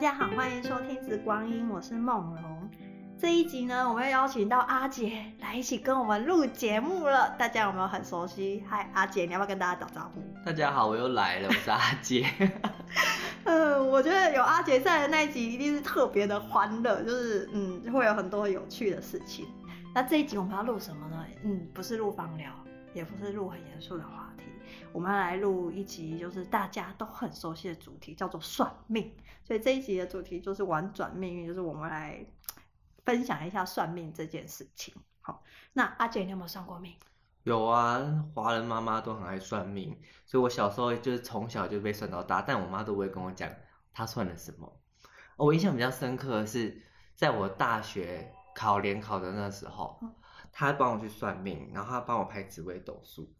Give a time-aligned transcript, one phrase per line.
[0.00, 2.70] 家好，欢迎收听《紫光阴》，我是梦龙。
[3.18, 7.28] 这一集呢，我们要邀请到阿杰来一起跟我们录节目了。
[7.38, 8.64] 大家有没有很熟悉？
[8.66, 10.22] 嗨，阿杰，你要不要跟大家打招呼？
[10.42, 12.26] 大家好，我又来了，我是阿杰。
[13.44, 19.46] 嗯， 我觉得有阿杰在的那一集一定是特别的欢乐，就是嗯，会有很多有趣的事情。
[19.94, 21.22] 那这一集我们要录什么呢？
[21.44, 22.50] 嗯，不是录芳疗，
[22.94, 24.29] 也不是录很严肃的话题。
[24.92, 29.14] 我们要来录一集，就是大家都很熟悉的主题，叫做算命。
[29.44, 32.26] 所以这一集的主题就是玩转命运，就是我们来
[33.04, 34.92] 分享一下算命这件事情。
[35.20, 36.92] 好，那阿杰，你有没有算过命？
[37.44, 39.96] 有啊，华人妈妈都很爱算命，
[40.26, 43.48] 所以我小时候就是从小就被算到大，但我妈都不会跟我讲
[43.92, 44.80] 她算了什么。
[45.36, 46.82] 我印象比较深刻的是，
[47.14, 50.00] 在我大学考联考的那时候，
[50.50, 53.32] 她帮我去算命，然后她帮我拍紫微斗数，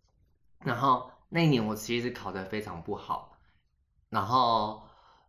[0.60, 1.10] 然后。
[1.32, 3.36] 那一年我其实考得非常不好，
[4.08, 4.82] 然后，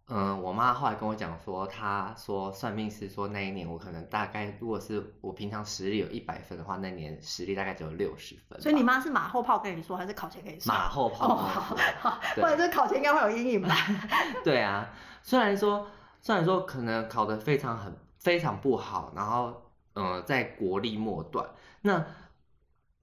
[0.07, 8.59] 嗯，我妈后来跟我讲说，她说算命师说那一年我可能大概，如果是我平常实力有一百分的话，那年实力大概只有六十分。
[8.59, 10.73] 所以你妈是马后炮跟你说，还是考前跟你说？
[10.73, 11.35] 马后炮。
[11.35, 13.69] 哦，或者是考前应该会有阴影吧？
[14.43, 14.89] 对啊，
[15.21, 15.87] 虽然说
[16.19, 21.47] 虽然说可能考得非常很非常不好，然后，嗯，在国历末段，
[21.83, 22.03] 那，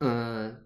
[0.00, 0.64] 嗯。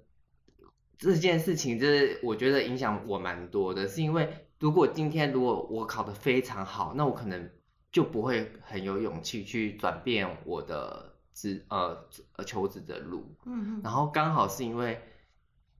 [1.03, 7.51] 这件事情就是我觉得影响我蛮多的，是因为如果今天如果我考得非常好，那我可能
[7.91, 13.35] 就不会很有勇气去转变我的职呃呃求职的路。
[13.47, 13.81] 嗯嗯。
[13.83, 15.03] 然后刚好是因为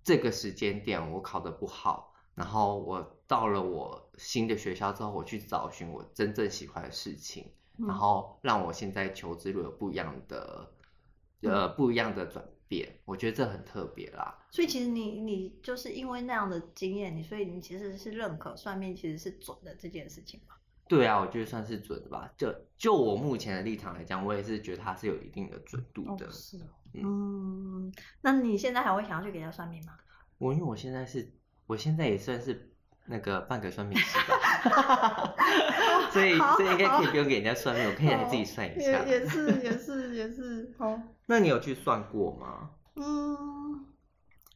[0.03, 7.47] 这个时间点我考得不好，然后我到了我新的学校之后，我去找寻我真正喜欢的事情，
[7.79, 10.69] 嗯、然后让我现在求职路有不一样的
[11.43, 12.45] 呃不一样的转。
[13.05, 20.55] 我觉得这很特别啦，所以其实你你就是因为那样的经验，你所以你其实是认可算命其实是准的这件事情嘛？
[20.89, 22.33] 对啊，我觉得算是准的吧。
[22.37, 26.27] 就就我目前的立场来讲，我也是觉得它是有一定的准度的。
[26.27, 29.95] 哦是哦，嗯，嗯，那你现在还会想要去给他算命吗？
[30.39, 31.33] 我因为我现在是，
[31.67, 32.71] 我现在也算是
[33.07, 34.37] 那个半个算命师吧，
[36.13, 39.03] 所以所以应该可以不用给人家算命，我可以来自己算一下。
[39.05, 40.99] 也是也是也是好。
[41.27, 42.71] 那你有去算过吗？
[42.97, 43.87] 嗯，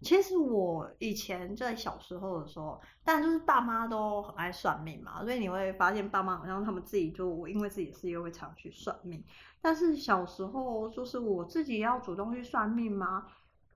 [0.03, 9.25] 其实我以前在小时候的时候，但就是爸妈都很爱算命嘛，所以你会发现爸妈好像他们自己就因为自己的事业会常去算命。
[9.63, 13.27] 但是小时候就是我自己要主动去算命吗？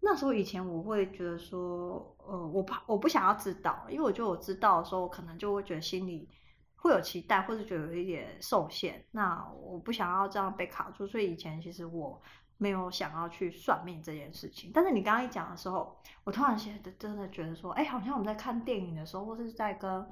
[0.00, 6.28] 那时候以前我会觉得说，呃，我怕我不想要知道，因为我觉得我知道的时候，我可能就会觉得心里
[6.76, 9.04] 会有期待，或者觉得有一点受限。
[9.10, 12.20] 那我不想要这样被卡住，所以以前其实我。
[12.62, 20.06] 没有想要去算命这件事情，但是你刚刚一讲的时候，我突然间真的觉得说，哎，好像我们在看电影的时候，或是在跟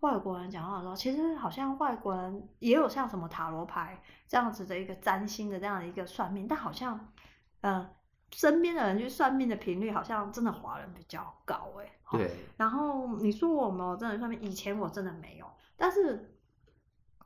[0.00, 3.98] 外国人讲话的时候，其实好像外国人也有像什么塔罗牌
[4.28, 7.00] 这样子的一个占星的这样的一个算命，但好像，
[7.62, 7.88] 呃，
[8.32, 12.30] 身边的人去算命的频率好像真的华人比较高，哎，对。
[12.56, 16.32] 然后你说我们真的算命，以前我真的没有，但是。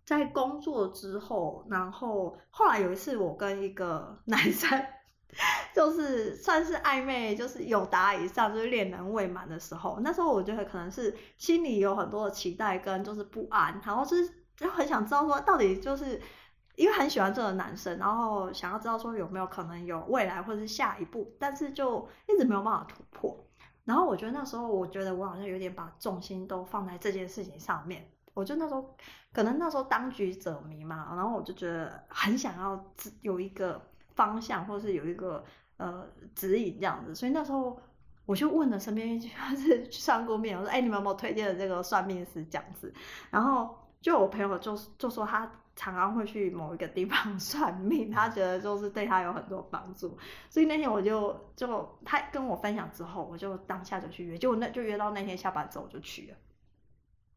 [0.03, 4.69] 在工作之后，然后后来有一次，我跟一个男生，
[5.73, 10.01] 就是算是暧昧，就是有达以上，就是恋人未满的时候。
[10.03, 16.21] 那时候我觉得可能是心里有很多的期待跟就是不安，然后就是就很想知道说，到底就是
[16.81, 23.47] 因为很喜欢这个男生，然后想要知道说有没有可能有未来或者是下一步，但是就一直没有办法突破。
[23.85, 28.11] 然后我觉得那时候，我觉得我好像有点把重心都放在这件事情上面。
[28.33, 28.97] 我就那时候，
[29.31, 32.83] 可能那时候当局者迷嘛，然后我就觉得很想要
[33.21, 33.79] 有一个
[34.15, 35.45] 方向，或是有一个
[35.77, 37.79] 呃指引这样子，所以那时候
[38.25, 42.91] 我就问了身边就是去算过命，我说哎，你们有没有推荐的这个算命师这样子？
[43.31, 50.19] 然后就我朋友就就说他常常会去某一个地方 算命，他觉得就是对他有很多帮助，
[50.51, 56.37] 所以那天我就就他跟我分享之后，我就当下就去约，就那就约到那天下班之后我就去了。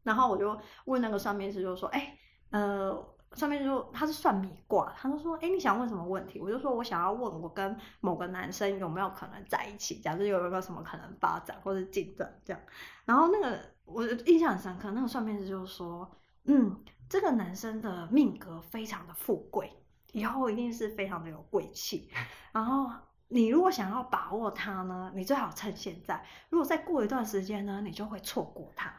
[0.02, 0.54] 然后我就
[0.84, 2.14] 问那个算命师，就说：“哎，
[2.50, 2.94] 呃，
[3.32, 6.38] 算命师说他是算米卦，他就说：哎，你想问什么问题？
[6.38, 12.60] 我就说我想要问我跟某个男生有没有可能在一起，假设有没有什么可能发展或者进展这样。
[13.06, 16.06] 然后那个我印象很深刻，那个算命师就说：
[16.44, 19.72] 嗯，这个男生的命格非常的富贵，
[20.12, 22.10] 以后一定是非常的有贵气。
[22.52, 22.90] 然后
[23.28, 26.24] 你如果想要把握他呢，你最好趁现在。
[26.50, 28.92] 如果再过一段时间呢，你就会错过他。”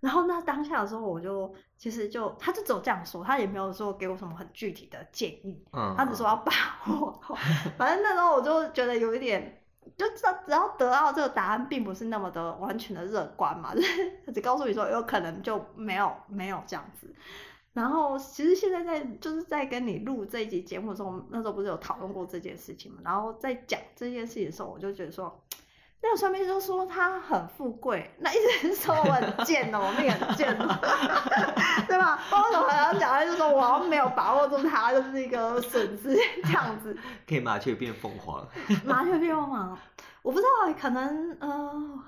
[0.00, 6.52] 然后那当下的时候，我就其实就他就只有这样说，他也没有说给我什么很具体的建议，嗯，他只说要把
[6.88, 7.18] 握。
[7.78, 9.63] 反正那时候我就觉得有一点，
[9.96, 17.12] 就知道只要得到这个答案，并不是那么的完全的乐观嘛，就是他 只告诉你说有可能就没有没有这样子。
[17.72, 22.98] 然后其实现在在就是在跟你录这一集节目的时候，那时候不是有讨论过这件事情嘛？
[23.04, 25.42] 然后在讲这件事情的时候，我就觉得说，
[26.04, 30.68] 那个算命师就说他很富贵，那意思是说我很贱哦，我命很贱哦，
[31.88, 32.20] 对吧？
[32.30, 36.14] 包括我还要讲，他就说我好像没有把握住他，就是一个损失
[36.44, 36.94] 这样子。
[37.26, 38.46] 可以麻雀变凤凰。
[38.84, 39.78] 麻雀变凤凰，
[40.20, 42.04] 我不知道，可能呃。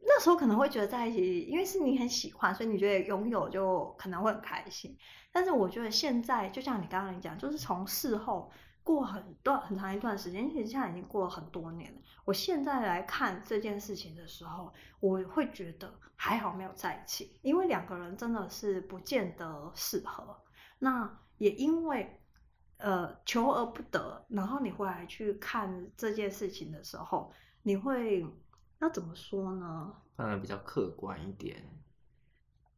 [0.00, 4.96] 那时候可能会觉得在一起，因为是你很喜欢，所以你觉得拥有就可能会很开心。
[5.30, 8.50] 但是我觉得现在，就像你刚刚讲，就是从事后
[8.88, 12.00] 过很段很长一段时间，其实现在已经过了很多年了。
[12.24, 20.34] 我现在来看这件事情的时候，我会觉得还好没有在一起，因为两个人真的是不见得适合。
[20.78, 22.18] 那也因为
[22.78, 27.30] 呃求而不得，然后你回来去看这件事情的时候，
[27.62, 28.26] 你会。
[28.80, 29.92] 那怎么说呢？
[30.14, 31.56] 当然比较客观一点。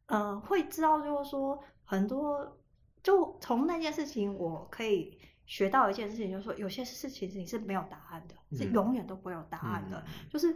[0.07, 2.59] 嗯、呃，会知道就是说很多，
[3.03, 5.21] 就从那件事情，我可以
[5.51, 9.99] 学到一件事情，就是说有些事情你是没有答案的，嗯、是永远都不会有答案的。
[10.07, 10.55] 嗯、就是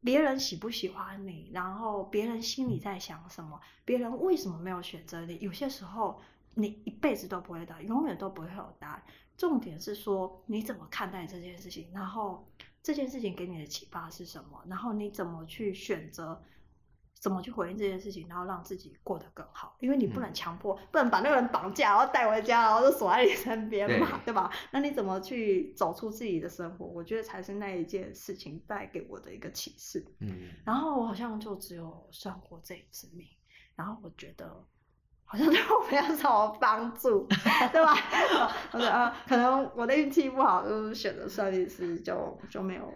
[0.00, 6.20] 别人喜不喜欢你，然后别人心里在想什么，别人为什么没有选择你，有些时候
[6.54, 9.02] 你一辈子都不会答，永远都不会有答案。
[9.36, 12.48] 重点是说你怎么看待这件事情，然后。
[12.84, 14.60] 这件事情给你的启发是什么？
[14.66, 16.42] 然后你怎么去选择，
[17.22, 19.76] 怎么去回应这件事情，然后让自己过得更好？
[19.78, 24.50] 因为你不能强迫，嗯、不能把那个人绑架，然后带回家，然后就锁在你身边嘛，对， 对吧？
[24.72, 26.84] 那你怎么去走出自己的生活？
[26.84, 30.04] 我觉得才是那一件事情带给我的一个启示。
[30.18, 33.24] 嗯，然后我好像就只有算过这一次命，
[33.76, 34.66] 然后我觉得。
[35.24, 37.26] 好像 对我没有什么帮助，
[37.72, 37.96] 对吧？
[38.70, 42.92] 我觉得啊，可能我的运气不好，就是选择算命师就就没有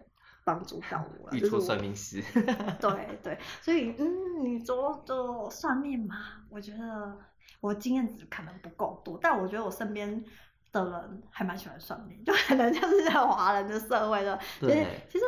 [0.46, 1.36] 帮助到我了。
[1.36, 2.22] 遇错算命师。
[2.80, 6.16] 对对，所以嗯，你做做算命嘛，
[6.48, 7.18] 我觉得
[7.60, 10.24] 我经验值可能不够多，但我觉得我身边
[10.70, 14.38] 的人还蛮喜欢算命，就可能就是在华人的社会的。
[14.60, 14.86] 对。
[15.10, 15.24] 其实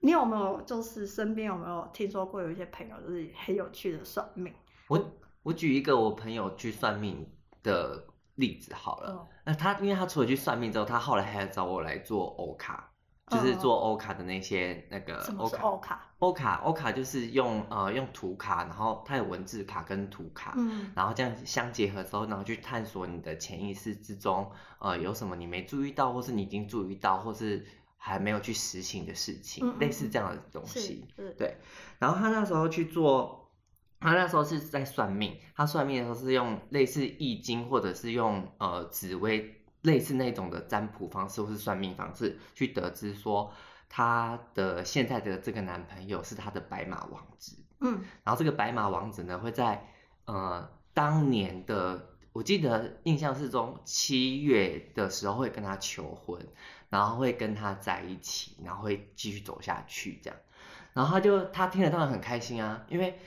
[0.00, 4.54] 你有没有就是身边有没有听说过有一些朋友就是很有趣的算命？
[4.88, 5.02] 我。
[5.44, 7.30] 我举一个我朋友去算命
[7.62, 8.02] 的
[8.36, 9.12] 例子好了。
[9.12, 9.26] Oh.
[9.44, 12.84] 那他因为他除了去算命之后，他后来还找我来做欧卡，oh.
[13.28, 15.62] 就是做欧卡的那些那个欧卡。
[15.62, 16.10] 欧卡？
[16.18, 27.66] 欧卡欧卡就是用呃用图卡，然后它有文字卡跟图卡，嗯，然后这样相结合之后，然后去探索你的潜意识之中，呃有什么你没注意到，或是你已经注意到，或是
[27.96, 31.06] 还没有去实行的事情，嗯嗯类似这样的东西。
[31.36, 31.56] 对。
[31.98, 33.42] 然后他那时候去做。
[34.00, 43.50] 他那时候是在算命，他算命的时候是用类似易经或者是用呃紫微类似那种的占卜方式或是算命方式去得知说
[43.88, 49.86] 她的现在的这个男朋友是她的白马王子，嗯，然后这个白马王子呢会在
[50.26, 56.44] 呃当年的我记得印象是中七月的时候会跟她求婚，
[56.90, 60.38] 然后会跟她在一起，然后会继续走下去这样，
[60.92, 63.18] 然后他就他听了当然很开心啊，因为。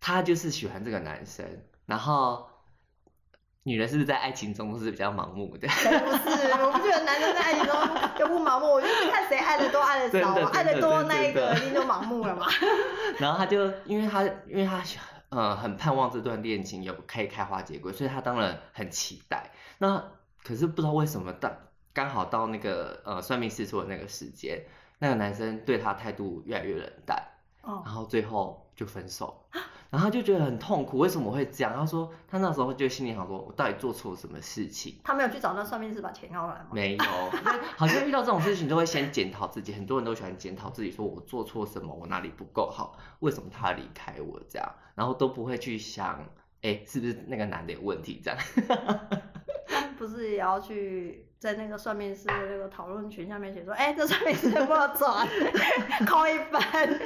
[0.00, 1.44] 他就是喜欢这个男生，
[1.84, 2.48] 然后
[3.68, 5.68] 女人是不是在爱情中是比较盲目的？
[5.68, 7.74] 不是，我不觉得男生在爱情中
[8.18, 12.46] 就不盲目，我就是看谁爱 的多，爱的少，爱的多那一个一定就盲目了嘛。
[13.20, 14.82] 然后他就因为他因为他
[15.28, 19.50] 呃很盼望这段恋情有可以开花结果，所以他当然很期待。
[19.76, 20.02] 那
[20.42, 21.50] 可是不知道为什么到
[21.92, 24.64] 刚好到那个呃算命师说的那个时间，
[24.98, 27.22] 那个男生对他态度越来越冷淡，
[27.62, 29.44] 哦，然后最后就分手。
[29.90, 31.72] 然后他就觉得很痛苦，为什么会这样？
[31.74, 34.96] 他说他那时候就心里想说，我到底做错了什么事情？
[35.02, 36.66] 他没有去找那算命师把钱要来吗？
[36.72, 37.04] 没有，
[37.76, 46.22] 好像遇到这种事情都会先检讨自己，很多人都喜欢检讨自己，说我做错什么，我哪里不够好，为什么他离开我这样，然后都不会去想，
[46.62, 48.38] 哎，是不是那个男的有问题这样？
[49.98, 51.24] 不是也要去？
[51.38, 55.08] 在那个算命师的那个讨论群下面写说，哎、这算命师不准，
[56.04, 56.98] 扣一分，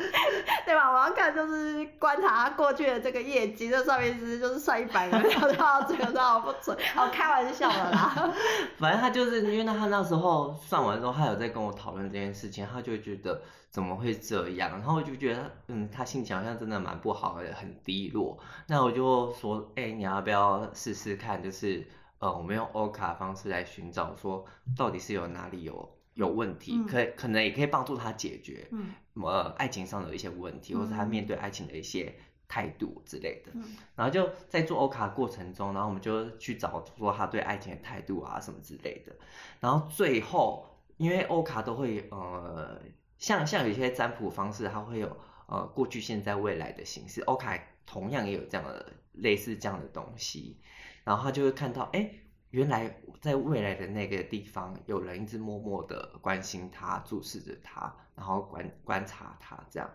[0.65, 0.91] 对吧？
[0.91, 8.33] 我要看就是观察他过去的这个业绩，这算命师就是算一百个，然后到最后都好不准，好开玩笑的啦。
[8.81, 18.39] 反正他就是因为他那时候算完之后，他有在跟我讨论这件事情，他就觉得怎么会这样，然后我就觉得，嗯，他心情好像真的蛮不好的，很低落。
[18.67, 21.87] 那我就说，哎、你要不要试试看，就是。
[22.23, 24.45] 呃，我们用欧卡方式来寻找，说
[24.77, 32.15] 到底是有哪里有有问题，嗯、可可能也可以帮助他解决，嗯，呃，爱情上的一些问题，嗯、或者他面对爱情的一些
[32.47, 33.51] 态度之类的。
[33.55, 33.65] 嗯、
[33.97, 39.13] 然后就在做欧卡过程中，然后我们就去找说他对爱情的态度啊什么之类的。
[39.59, 42.81] 然后最后，因为欧卡都会呃
[43.19, 45.17] 像像有一些占卜方式，它会有
[45.49, 47.21] 呃过去、现在、未来的形式。
[47.23, 50.57] 欧卡同样也有这样的类似这样的东西，
[51.05, 52.11] 然后他就会看到，哎，
[52.51, 59.91] 原来在未来的那个地方，有人一直默默的关心他、注视着他，然后观观察他这样。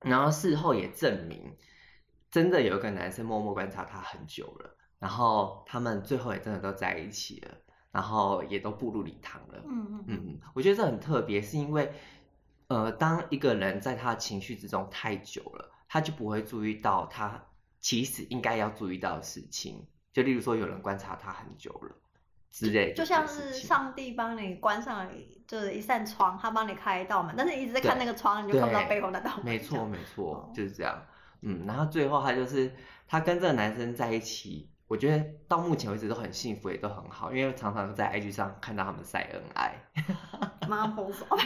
[0.00, 1.56] 然后事后也证明，
[2.30, 7.50] 真的有一个男生默默观察他很久了，然后他们最后也真的都在一起了。
[7.90, 9.62] 然后也都步入礼堂了。
[9.66, 11.90] 嗯嗯嗯，我觉得这很特别，是因为，
[12.66, 17.46] 呃，当一个人在他的情绪之中太久了，他就不会注意到他
[17.80, 19.86] 其实应该要注意到的事情。
[20.18, 21.94] 就例如说，有人观察他很久了
[22.50, 22.94] 之类的。
[22.94, 25.12] 就像是上帝帮你关上了
[25.46, 29.44] 就是一扇窗，他帮你开一道门，但是你一直在看那个窗，你就看不到背后那道门。
[29.44, 31.00] 没错没错，就是这样。
[31.42, 32.72] 嗯，然后最后他就是
[33.06, 34.68] 他跟这个男生在一起。
[34.88, 39.74] 我觉得到目前为止都很幸福，也都很好，因为常常在 IG 上看到他们晒恩爱，
[40.66, 41.26] 马上封锁，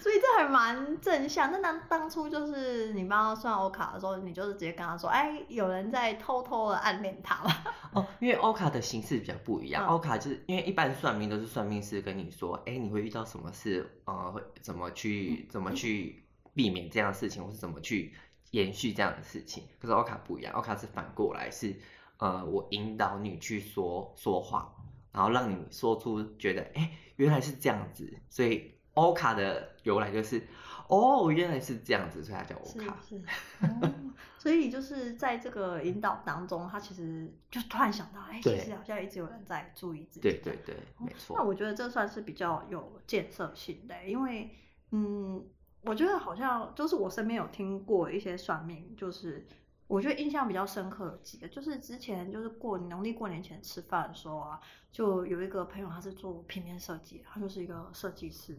[0.00, 1.52] 所以这还蛮正向。
[1.52, 7.54] 那当当初就是你帮他算欧卡的时候，你就是直接跟他说，哎，有人在偷偷的暗恋他吗？
[7.92, 18.14] 哦，因为欧卡的形式比较不一样，欧、嗯、卡就是因为一般算命都是算命师跟你说，哎，你会遇到什么事，呃，会怎么去怎么去避免这样的事情，或是怎么去。
[18.52, 21.74] 延续这样的事情，可是欧卡不一样，欧卡是反过来，是
[22.18, 24.74] 呃，我引导你去说说话，
[25.10, 30.46] 然后让你说出觉得，哎，原来是这样子，所以欧卡的由来就是，
[30.88, 32.98] 哦，原来是这样子，所以它叫欧卡。
[33.02, 33.92] 是，是、哦，
[34.38, 40.20] 所以就是在这个引导当中，他其实就突然想到，哎，其实好像一直有人在注意自己。
[40.20, 41.34] 对对对，没错。
[41.38, 44.50] 那我觉得这算是比较有建设性的，因为，
[44.90, 45.42] 嗯。
[45.84, 49.46] 我觉得好像就是我身边有听过一些算命，就是
[49.86, 54.60] 我觉得印象比较深刻有几个，就是之前就是过农历过年前吃饭的时候啊，
[54.90, 58.56] 就有一个朋友他是做平面设计，他就是一个设计师。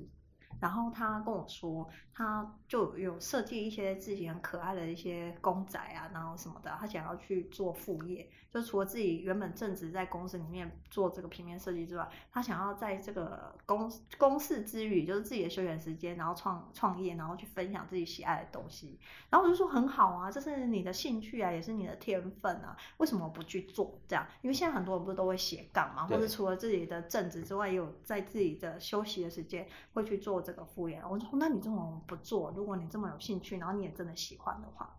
[0.60, 19.00] 然后他跟我说，他就有设计一些自己很可爱的一些公仔啊，然后什么的，他想要去做副业，就除了自己原本正职在公司里面做这个平面设计之外，他想要在这个公公事之余，就是自己的休闲时间，然后创创业，然后去分享自己喜爱的东西。
[19.30, 24.26] 然后我就说很好啊，这是你的兴趣啊，也是你的天分啊，为什么不去做这样？
[24.42, 31.02] 因为现在很多人不是都会斜杠嘛，或者除了自己的正职之外，也有在自己的休息的时间会去做这个副业。
[31.10, 34.96] 我说那你这种不做，如果你这么有兴趣，然后你也真的喜欢的话，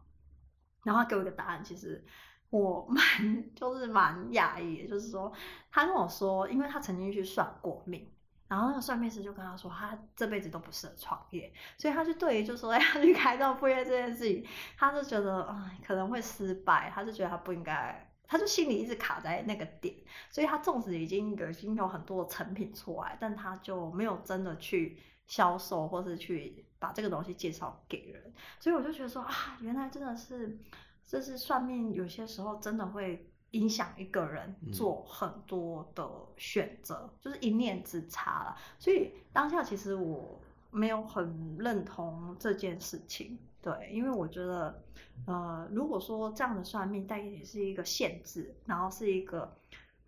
[0.82, 2.04] 然后他给我一个答案，其实
[2.50, 3.04] 我蛮
[3.54, 5.32] 就是蛮讶异，就是说
[5.70, 8.10] 他跟我说，因为他曾经去算过命，
[8.48, 14.46] 然后那个算命师就跟他说，他这辈子都不适合创业，所以他就对于就说 要去开造副业这件事情，
[14.76, 18.10] 他就觉得哎可能会失败，他就觉得他不应该。
[18.26, 19.94] 他就心里一直卡在那个点，
[20.30, 28.32] 所以他纵使已经已经有很多成品出来，但他就没有真的去销售，或是去把这个东西介绍给人。
[28.60, 30.58] 所以我就觉得说啊，原来真的是，
[31.06, 38.56] 这是算命，有些时候真的会影响一个人做很多的选择，嗯、就是一念之差了。
[38.78, 40.40] 所以当下其实我
[40.70, 43.38] 没有很认同这件事情。
[43.62, 44.84] 对，因为我觉得，
[45.26, 49.56] 呃，如果说这样的算命带给你是一个限制，然后是一个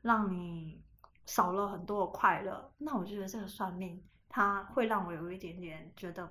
[0.02, 0.78] 让你
[1.25, 4.02] 少了很多的快乐，那我觉得这个算命
[4.37, 6.31] 它会让我有一点点觉得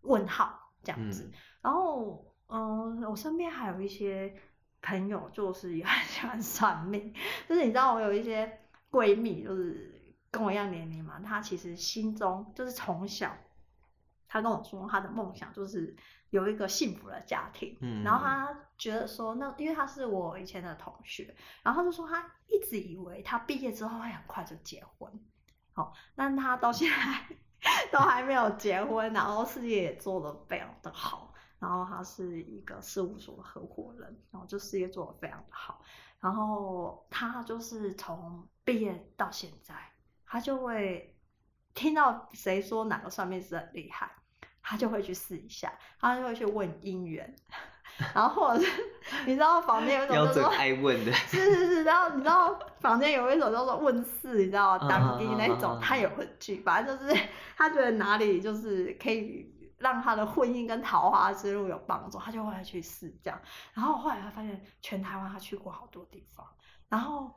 [0.00, 1.24] 问号这样子。
[1.24, 4.34] 嗯、然后，嗯、呃，我身边还有一些
[4.80, 7.12] 朋友就是也 很喜欢算命，
[7.46, 8.60] 就是你知道我有一些
[8.90, 13.36] 闺蜜，就是跟我一样年龄嘛，她其实心中就是从小，
[14.26, 15.94] 她跟我说她的梦想就是。
[16.30, 25.12] 有一个幸福的家庭，嗯，然后她觉得说，那因为他是我以前的同学，然后他就说他一直以为他毕业之后会很快就结婚，
[25.72, 27.36] 好，但他到现在
[27.92, 35.82] 都还没有结婚，然后事业也做得非常的好，然后他是一个事务所的合伙人，然后就事业做得非常的好，
[36.20, 39.74] 然后他就是从毕业到现在，
[40.24, 41.16] 他就会
[41.74, 44.10] 听到谁说哪个算命师很厉害。
[44.62, 47.34] 他就会去试一下，他就会去问姻缘，
[48.14, 48.70] 然后或者是
[49.26, 57.20] 你知道房间有一种叫做爱问的， 是是是，然后你知道房间有一种叫做问事，你知道当地那种，他也会去，反正就是
[57.56, 63.40] 他觉得哪里就是可以让他的婚姻跟桃花之路有帮助，他就会去试这样。
[63.74, 66.46] 然后后来他发现全台湾他去过好多地方，
[66.88, 67.30] 然后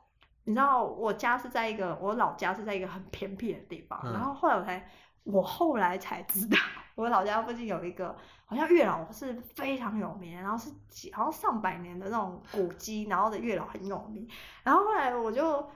[0.44, 4.90] 你知道我家是在一个我老家是在一个很偏僻的地方，然后后来我才
[5.24, 6.56] 我后来才知道。
[6.94, 14.28] 我老家附近有一个，好像月老是非常有名，然后是几好像上百年的那种古迹，然后的月老很有名。
[14.62, 15.68] 然后后来我就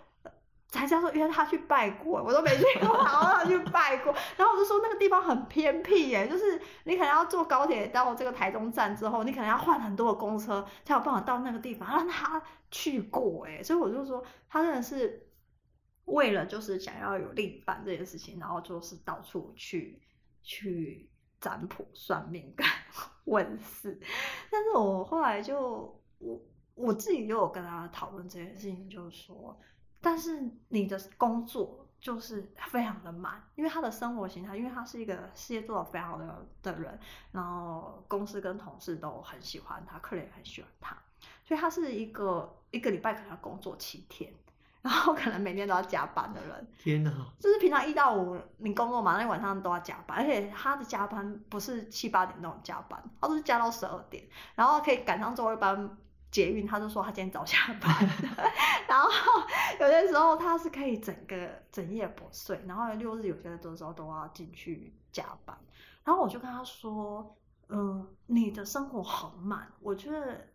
[0.69, 15.27] 才叫做约他去拜过，我都没去过，然后他去拜过，然后我就说那个地方很偏僻耶，就是你可能要坐高铁到这个台中站之后，你可能要换很多的公车才有办法到那个地方，让他去过哎，所以我就说他真的是
[16.05, 20.01] 为了就是想要有另一半这件事情，然后就是到处去
[20.49, 21.07] 去
[21.39, 22.67] 占卜算命跟
[23.27, 24.01] 问事，
[24.51, 26.41] 但是我后来就我
[26.75, 29.61] 我自己就有跟他讨论这件事情，就是说。
[30.01, 36.97] 但是你的工作就是非常的满，因为他的生活形态，因为他是一个事业做得非常好的的人，
[37.33, 40.97] 然后公司跟同事都很喜欢他，客人也很喜欢他，
[41.45, 44.33] 所以他是一个一个礼拜可能要工作七天，
[44.89, 46.73] 然后可能每天都要加班的人。
[46.79, 47.11] 天哪！
[47.39, 55.99] 就是平常一到五你工作嘛，那晚上都要加班，而且他的加班不是七八点那种加班，他都是加到十二点，然后可以赶上最后一班。
[56.31, 57.91] 捷运，他就说他今天早下班，
[58.87, 59.11] 然后
[59.81, 65.57] 有些时候他是可以整个整夜不睡，然后六日有些的时候都要进去加班，
[66.05, 67.35] 然后我就跟他说，
[67.71, 70.47] 嗯，你的生活很满，我觉得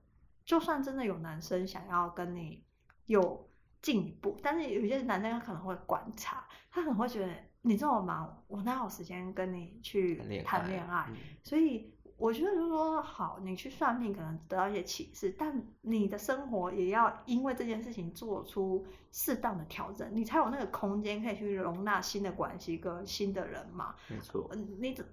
[0.45, 2.63] 就算真的有男生想要跟你
[3.07, 3.49] 有
[3.83, 11.93] 进一步，但是有些男生他可能会观察，他可能会觉得你这么忙，我哪有时间跟你去谈恋爱，嗯，所以。
[12.15, 23.95] 我觉得就是说，好，你去算命可能得到一些启示，但你的生活也要因为这件事情做出适当的调整，你才有那个空间可以去容纳新的关系跟新的人嘛。
[24.07, 24.49] 没错。
[24.79, 25.05] 你怎，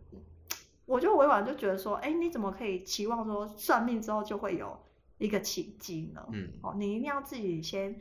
[0.85, 4.79] 我就委婉就觉得说，哎，你怎么可以期望说算命之后就会有
[5.19, 6.25] 一个奇迹呢？
[6.31, 6.53] 嗯。
[6.63, 7.99] 哦，你一定要自己先。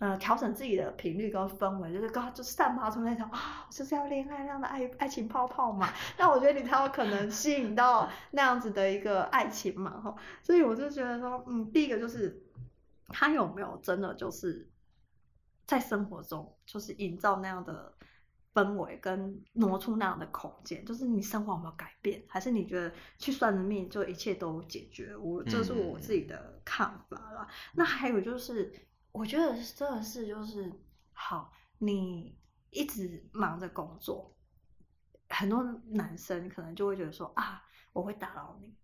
[0.00, 5.92] 呃，调整自己的频率跟氛围，就是刚就散发出那种啊，就是要恋爱那样的爱爱情泡泡嘛。
[6.16, 10.16] 那我觉得你才有可能吸引到那样子的一个爱情嘛，哈。
[10.42, 12.42] 所以我就觉得说，嗯，第一个就是
[13.08, 14.70] 他有没有真的就是
[15.66, 17.92] 在生活中就是营造那样的
[18.54, 25.14] 氛围，跟挪出那样的空间，就是你生活有没有改变，还是你觉得去算的命就一切都解决？
[25.14, 27.46] 我这是我自己的看法啦。
[27.46, 28.72] 嗯、那还有就是。
[29.12, 30.72] 我觉得真的是就是
[31.12, 32.38] 好，你
[32.70, 34.34] 一直忙着工作，
[35.28, 38.74] 很多男生可能就会觉得说啊，我会打扰你。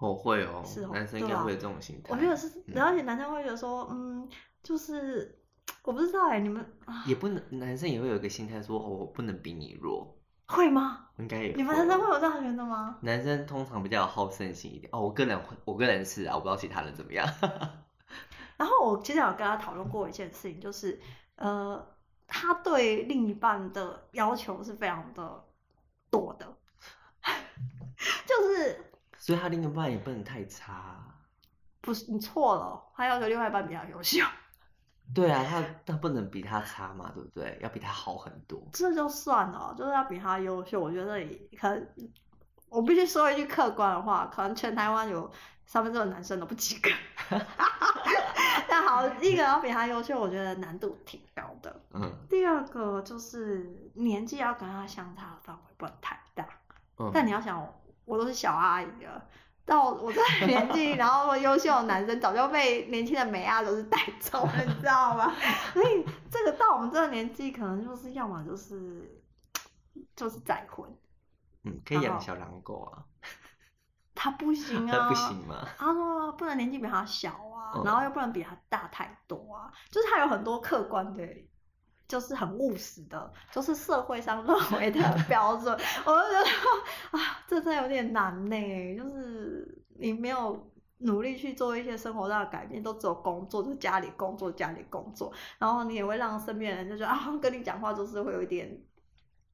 [0.00, 2.14] 我会哦，是哦，男生应该会有这种心态。
[2.14, 4.28] 我觉得是，而且男生会觉得说，嗯，
[4.62, 5.42] 就是
[5.82, 6.64] 我不知道哎，你们
[7.06, 10.16] 也不能，男生也会有一个心态说，我不能比你弱。
[10.46, 11.08] 会吗？
[11.18, 11.56] 应该有。
[11.56, 12.98] 你们男生会有这样觉得吗？
[13.02, 17.26] 男生通常比较好胜心一点哦，我个人会，我个人是啊，我不知道其他人怎么样。
[18.58, 21.00] 然后我其实有跟他讨论过一件事情，就是，
[21.36, 21.82] 呃，
[22.26, 25.44] 他对另一半的要求是非常的
[26.10, 26.46] 多的，
[28.26, 30.96] 就是，所以他另一半也不能太差。
[31.80, 34.22] 不是，你错了，他要求另外一半比较优秀。
[35.14, 37.58] 对啊，他他不能比他差嘛，对不对？
[37.62, 38.60] 要比他好很多。
[38.72, 40.78] 这就算了，就是要比他优秀。
[40.78, 41.88] 我觉得也可能，
[42.68, 45.30] 我必须说一句客观的话，可能全台湾有
[45.64, 46.90] 三分之二的男生都不及格。
[49.02, 51.80] 那好，一个要比他优秀，我觉得难度挺高的。
[51.94, 52.12] 嗯。
[52.28, 56.46] 第二个就是年纪要跟他相差的范围不能太大。
[56.98, 57.10] 嗯。
[57.12, 57.66] 但你要想，
[58.04, 59.24] 我都是小阿姨了，
[59.64, 65.32] 到我这个年纪，然后优秀的男生早就被年轻的美亚都是带走了，你知道吗？
[65.72, 69.22] 所以这个到我们这个年纪，可能就是要么就是
[70.16, 70.90] 就是再婚。
[71.64, 73.04] 嗯，可以养小狼狗啊。
[74.18, 74.98] 他不行 啊。
[74.98, 75.68] 他不行吗？
[75.78, 81.24] 他说不能年纪比他小啊，然后又不能比他大太多啊，就是他有很多客观的，
[82.08, 85.72] 就是很务实的，就是社会上认为的 标准。
[86.04, 98.68] 我就觉得啊，这真的有点难呢，就是你没有努力去做一些生活上的改变，都只有工作，就是家里工作，家里工作，然后你也会让身边人就觉得啊，跟你讲话就是会有一点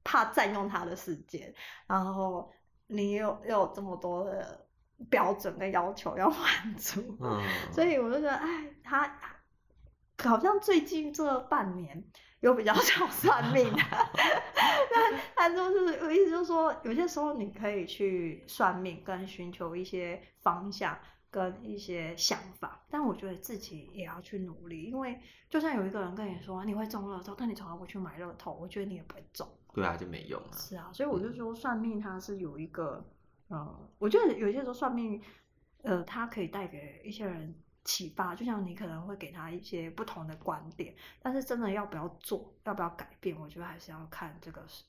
[0.03, 1.53] 怕占用他的时间，
[1.87, 2.51] 然后。
[2.87, 4.67] 你有又有这么多的
[5.11, 7.43] 标准跟要求要满足，嗯，
[7.73, 9.19] 所以我就觉得，哎，他
[10.23, 12.05] 好像最近这半年
[12.41, 13.83] 有比较 少算命的，
[14.95, 20.97] 但他就是我意思就是说，有些时候你可以去算命，跟寻求一些方向
[21.35, 25.21] 跟一些想法，但我觉得自己也要去努力，因为
[25.51, 29.45] 就算有一个人跟你说你会中乐透，但你从来不去买乐透，我觉得你也不会中。
[29.73, 30.53] 对啊，就没用了。
[30.53, 33.05] 是啊，所以我就说算命它是有一个，
[33.49, 35.21] 嗯、呃，我觉得有些时候算命，
[35.83, 44.85] 呃，它可以带给一些人启发，就像你可能会给他一些不同的观点，但是真的要不要做，要不要改变，我觉得还是要看这个是，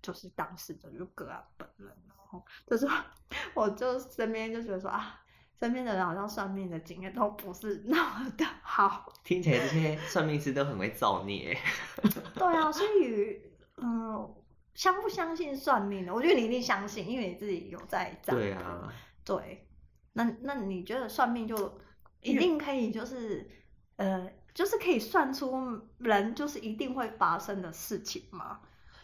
[0.00, 2.88] 就是当事者就个案本人，然后就是
[3.54, 5.22] 我就身边就觉得说啊，
[5.60, 8.88] 身边的人好像算命的经验都不是那么的好。
[8.88, 11.56] 好，听起来这些算命师都很会造孽。
[12.34, 13.38] 对啊，所以
[13.76, 14.34] 嗯，
[14.74, 16.14] 相不相信算命的？
[16.14, 18.34] 我觉得你一定相信，因为你自己有在占。
[18.34, 18.90] 对啊。
[19.22, 19.68] 对，
[20.14, 21.78] 那那你觉得算命就
[22.22, 23.48] 一定可以就是
[23.96, 28.60] 呃，就是可以算出人就是一定会发生的事情吗？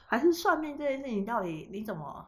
[0.06, 2.26] 还是算命这件事情到底你怎么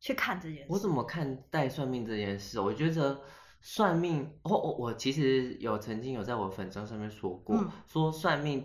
[0.00, 0.66] 去看这件事？
[0.68, 2.60] 我怎么看待算命这件事？
[2.60, 3.20] 我觉得
[3.60, 8.64] 算命，哦我我其实有曾经有在我粉章上面说过，嗯、说算命，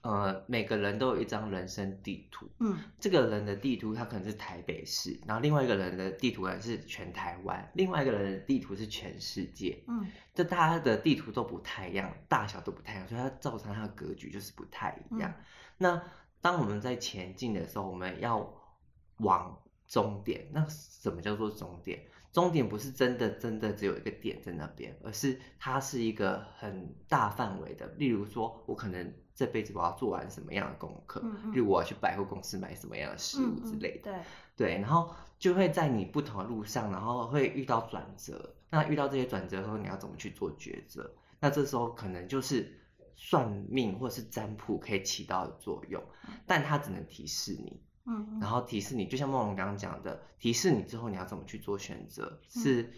[0.00, 15.30] 呃，每个人都有一张人生地图，嗯，这个人的地图他可能是台北市，然后另外一个人的地图可能是全台湾，另外一个人的地图是全世界，嗯，这大家的地图都不太一样，大小都不太一样，所以它造成它的格局就是不太一样。
[15.30, 15.44] 嗯、
[15.76, 16.02] 那
[16.40, 18.48] 当我们在前进的时候，我们要
[19.18, 20.46] 往终点。
[20.52, 22.00] 那什么叫做终点？
[22.30, 27.86] 终点不是真的真的只有一个点在那边，而是它是一个很大范围的。
[27.96, 34.12] 例如说，我可能这辈子我要做完什么样的功课，嗯嗯，例如我要去百货公司买什么样的食物之类的。
[34.12, 38.54] 对对，然后就会在你不同的路上，然后会遇到转折。
[38.70, 41.10] 那遇到这些转折后，你要怎么去做抉择？
[41.40, 42.74] 那这时候可能就是。
[43.20, 46.00] 算命或是占卜可以起到的作用，
[46.46, 52.90] 但它只能提示你，嗯，然后提示你，就像梦龙刚刚讲的，提示你之后你要怎么去做选择，是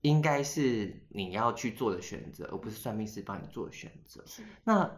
[0.00, 4.22] 应该是你要去做的选择，而不是算命师帮你做的选择。
[4.26, 4.42] 是。
[4.64, 4.90] 那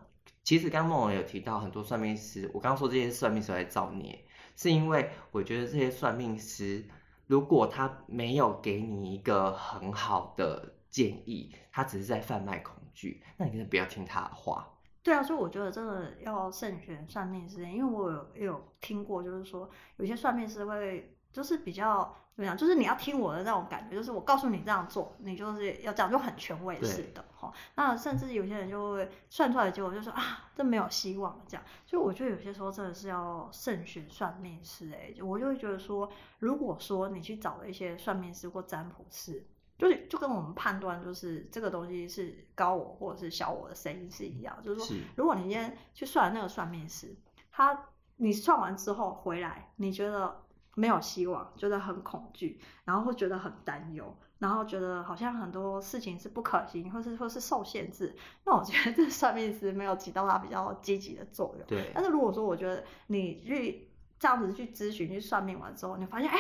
[0.43, 4.25] 其实刚刚梦龙有提到很多算命师，我刚刚说这些算命师在造孽，
[4.57, 6.83] 是因为我觉得这些算命师
[7.27, 14.67] 如果他没有给你一个很好的建议，他只是在贩卖恐惧，那你真的不要听他的话。
[15.03, 27.51] 对啊，所以我觉得真的要慎选算命师，因为我有有听过，就是说有些算命师会就是比较怎么样，就是你要听我的那种感觉，就是我告诉你这样做，你就是要这样，就很权威式的哈。
[27.77, 31.65] 那甚至有些人就会算出来的结果就说啊，这没有希望这样。
[31.87, 36.11] 所以我觉得有些时候真的是要慎选算命师哎，我就会觉得说，
[36.41, 39.47] 如果说你去找了一些算命师或占卜师。
[39.81, 47.17] 就是就跟我们判断，就是这个东西是高我或者是小我的声音是一样，就是说，如果你今天去算那个算命师，
[47.51, 50.43] 他你算完之后回来，你觉得
[50.75, 58.15] 没有希望，觉得很恐惧，然后会觉得很担忧，然后觉得好像很多事情是不可行，或是或是受限制，
[58.45, 61.67] 那我觉得这算命师没有起到他比较积极的作用。
[61.67, 61.91] 对。
[61.95, 63.89] 但是如果说我觉得你去
[64.19, 66.39] 这样子去咨询去算命完之后，你发现哎。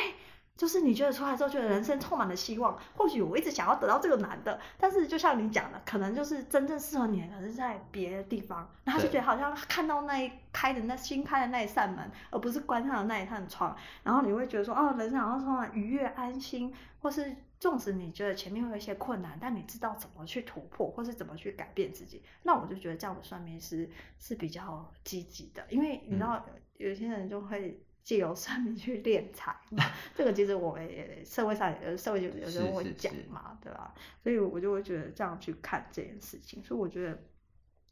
[0.60, 2.78] 就是你觉得出来之后，觉得人生充满了希望。
[2.94, 8.70] 或许我一直想要得到这个男的，但是就像你讲的，可能就是真正适合你的，可是在别的地方。
[8.84, 13.74] 然后就觉得好像看到那一开的那新开的那一扇门，而不是关上的那一扇窗。
[14.02, 16.70] 然后你会觉得说，哦，人生好像充满愉悦、安心，
[17.00, 22.22] 或是纵使你觉得前面会有一些困难，但你知道怎么去突破，或是怎么去改变自己。
[22.42, 26.44] 那我就觉得这样的算命师是比较积极的，因为你知道
[26.76, 27.82] 有些人就会。
[28.02, 29.54] 借由算命去敛财，
[30.16, 33.94] 这个其实我们也社会上呃社会有有时候会讲嘛，对吧？
[34.22, 37.16] 所以我就会觉得这样去看这件事情，所以我觉得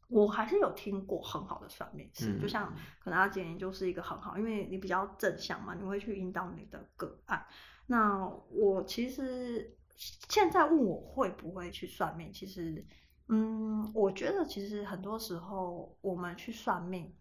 [0.09, 7.47] 我还是有听过很好的算命师，就像可能阿杰就是一个很好，因为你比较正向嘛，你会去引导你的个案。
[7.87, 12.85] 那我其实现在问我会不会去算命，其实
[13.29, 17.15] 嗯，我觉得其实很多时候我们去算命。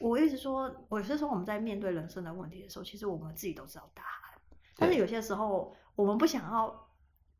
[0.00, 4.40] 我一直说，我是说我们在面对人生的问题的时候，其实我们自己都知道答案，
[4.76, 6.88] 但是有些时候我们不想要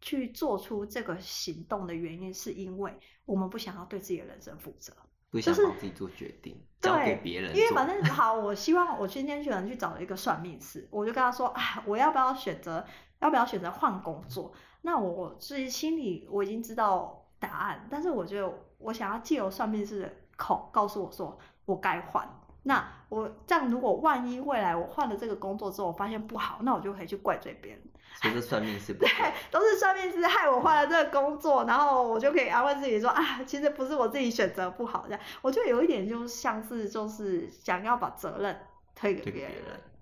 [0.00, 4.94] 去做出这个行动的原因，是因为我们不想要对自己的人生负责，
[5.30, 7.54] 不想帮自己做决定，交给别人。
[7.56, 12.86] 因为反正好，我希望我今天可能去找了一个算命师，我就跟他说，啊，我要不要选择，
[13.20, 14.52] 要不要选择换工作？
[14.82, 22.28] 那我自己心里我已经知道答案，但是我觉得我想要借由算命师的口告诉我说，我该换。
[22.64, 27.81] 那我这样，如果万一未来我换了这个工作之后，我发现不好，那我就可以去怪罪别人。
[28.22, 29.11] 其实算命师不对，
[29.50, 35.20] 都是算命师害我换了这个工作，然后我就可以安慰自己说啊，其实不是我自己选择不好这样。
[35.42, 38.57] 我觉得有一点就像是就是想要把责任
[38.94, 39.55] 推给别人。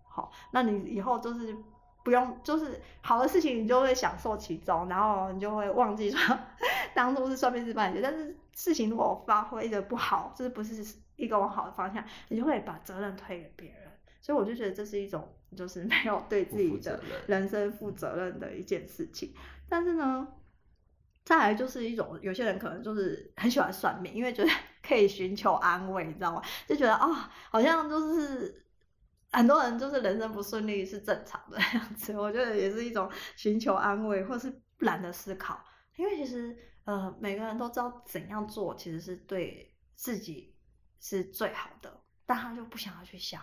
[0.09, 1.57] 好，那你以后就是
[2.03, 6.39] 不用，就是好的事情你就会享受其中，然后你就会忘记说
[6.95, 10.85] 当初是算命师帮你，但是事情如果发挥的不好，就是不是。
[11.15, 19.33] 一个往好的方向，你就会把责任推给别人，所以我就觉得这是一种就是没有对自己的人生负责任的一件事情。
[19.69, 20.27] 但是呢，
[21.25, 24.51] 再来就是一种有些人可能就是很喜欢算命，因为觉得
[24.83, 26.43] 可以寻求安慰，你知道吗？
[26.67, 27.15] 就觉得啊、哦，
[27.51, 28.62] 好像就是
[29.33, 32.17] 很多人就是人生不顺利是正常的 样子。
[32.17, 35.65] 我觉得也是一种寻求安慰，或是懒得思考。
[35.97, 40.55] 因为其实呃，每个人都知道怎样做其实是对自己
[41.01, 43.41] 是最好的，但他就不想要去想，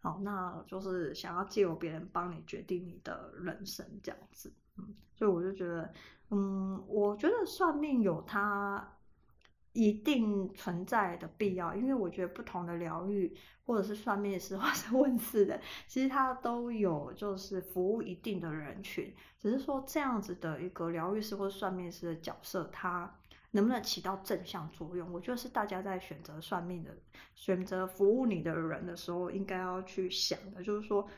[0.00, 5.92] 好，那就是想要借由别人帮你决定你的人生这样子，嗯，所以我就觉得，
[6.30, 8.96] 嗯，我觉得算命有它
[9.78, 13.32] 一定存在的必要，因为我觉得不同的疗愈，
[13.64, 23.08] 或者是算命师，或是问事的，其实它都有就是服务一定的人群，只是说这样子的一个疗愈师或算命师的角色，它
[23.52, 25.12] 能不能起到正向作用？
[25.12, 26.90] 我觉得是大家在选择算命的、
[27.36, 31.08] 选择服务你的人的时候，应该要去想的，就是说，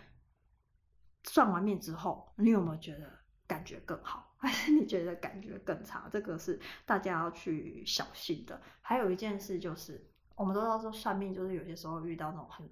[1.24, 3.10] 算完命之后，你有没有觉得
[3.46, 4.29] 感觉更好？
[4.40, 6.08] 还是你觉得感觉更差？
[6.10, 8.58] 这个是大家要去小心的。
[8.80, 10.02] 还有一件事就是，
[10.34, 12.66] 我们都知道说算命，就是有些时候遇到那种很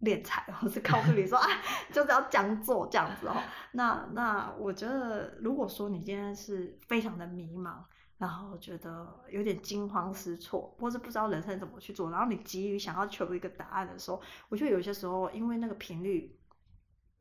[0.00, 1.46] 敛财，或是告诉你说 啊，
[1.92, 3.34] 就是要这样做这样子哦。
[3.72, 7.78] 那那我觉得，如果说你今天是非常的迷茫，
[8.18, 16.38] 然后觉得有点惊慌失措，或是不知道人生怎么去做，然后你急于想要求一个答案的时候，我觉得有些时候因为那个频率。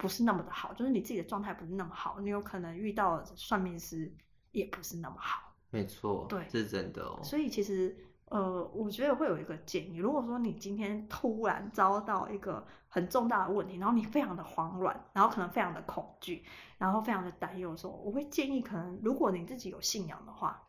[0.02, 4.12] 不是那么的好，就是你自己的状态不是那么好，你有可能遇到算命师
[4.52, 5.54] 也不是那么好。
[5.70, 7.20] 没错，对，这是真的哦。
[7.24, 16.44] 所以其实，呃，我觉得会有一个建议，如果说你今天突然遭到一个很重大的问题，然后你非常的慌乱，然后可能非常的恐惧，
[16.80, 20.68] 然后非常的担忧的时候，我会建议，可能如果你自己有信仰的话，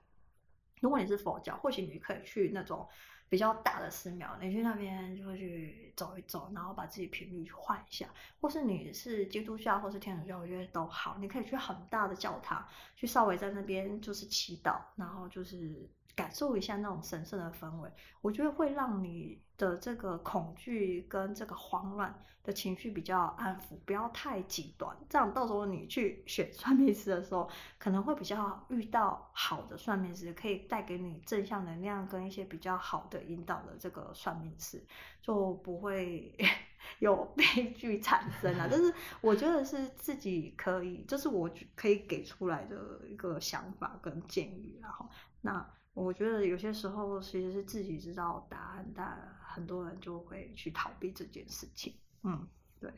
[0.82, 2.86] 如果你是佛教，或许你可以去那种。
[3.32, 8.06] 比较大的寺庙，你去那边就会去走一走，然后把自己频率换一下，
[8.42, 12.62] 或是你是基督教或是天主教，我觉得都好，你可以去很大的教堂，
[12.94, 15.88] 去稍微在那边就是祈祷，然后就是。
[16.14, 24.94] 感受一下那种神圣的氛围，我觉得会让你的这个恐惧跟这个慌乱的情绪比较安抚，不要太极端。
[25.08, 27.48] 这样到时候你去选算命师的时候，
[27.78, 34.84] 可能会比较遇到好的算命师，可以带给你正向能量跟一些比较好的引导的这个算命师，
[35.22, 36.36] 就不会
[36.98, 38.68] 有悲剧产生啊。
[38.70, 45.08] 但是我觉得是自己可以，这、是我可以给出来的一个想法跟建议，然后
[45.40, 45.64] 那。
[45.94, 51.94] 我觉得有些时候其实是自己知道答案，但很多人就会去逃避这件事情。
[52.22, 52.48] 嗯，
[52.80, 52.90] 对。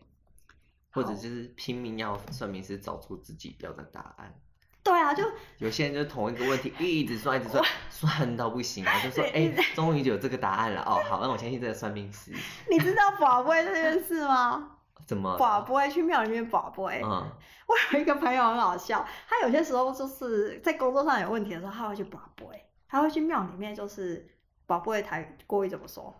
[0.92, 4.32] 或者就是拼命要算命师找出自己要的答案。
[4.84, 5.24] 对啊，就
[5.58, 12.30] 有些人就同一个问题一直算一直算，算到不行啊，就说哎，终于有这个答案了哦，好，那我相信这个算命师。
[12.70, 14.76] 你知道博杯这件事吗？
[15.04, 15.36] 怎么？
[15.36, 17.02] 博杯去庙里面博杯。
[17.02, 17.28] 嗯。
[17.66, 22.63] 我有一个朋友很好笑，他有些时候就是在工作上有问题的时候，他会去博杯。
[22.94, 24.24] 他会去庙里面，就是
[24.66, 26.14] 宝贝台国语怎么说？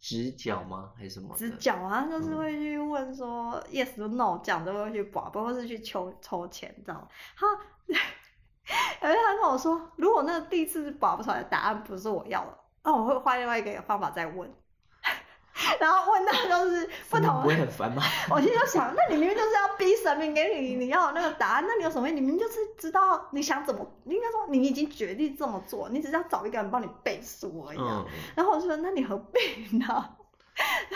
[0.00, 0.90] 直角吗？
[0.96, 1.32] 还是什么？
[1.36, 7.08] 直角啊，就是会去问说、嗯、yes or no，这样都会去宝贝，或是去抽抽钱，这样。
[7.36, 7.46] 他，
[9.00, 14.52] 而且他跟我说，如果那个第一次宝不出来的答案不是我要的，那我会换另外一个方法再问。
[15.80, 18.02] 然后问到就是不同的，不会很烦吗？
[18.30, 22.08] 我心里就想，那你明明就是要逼神明给你你要的那个答案，那你有什么？
[22.08, 27.78] 你明明就是知道你想怎么，你应该说你已经决定这么做，你只是要找一个人帮你背书而已。
[27.78, 28.04] 嗯。
[28.34, 30.10] 然后我就说，那你何必呢？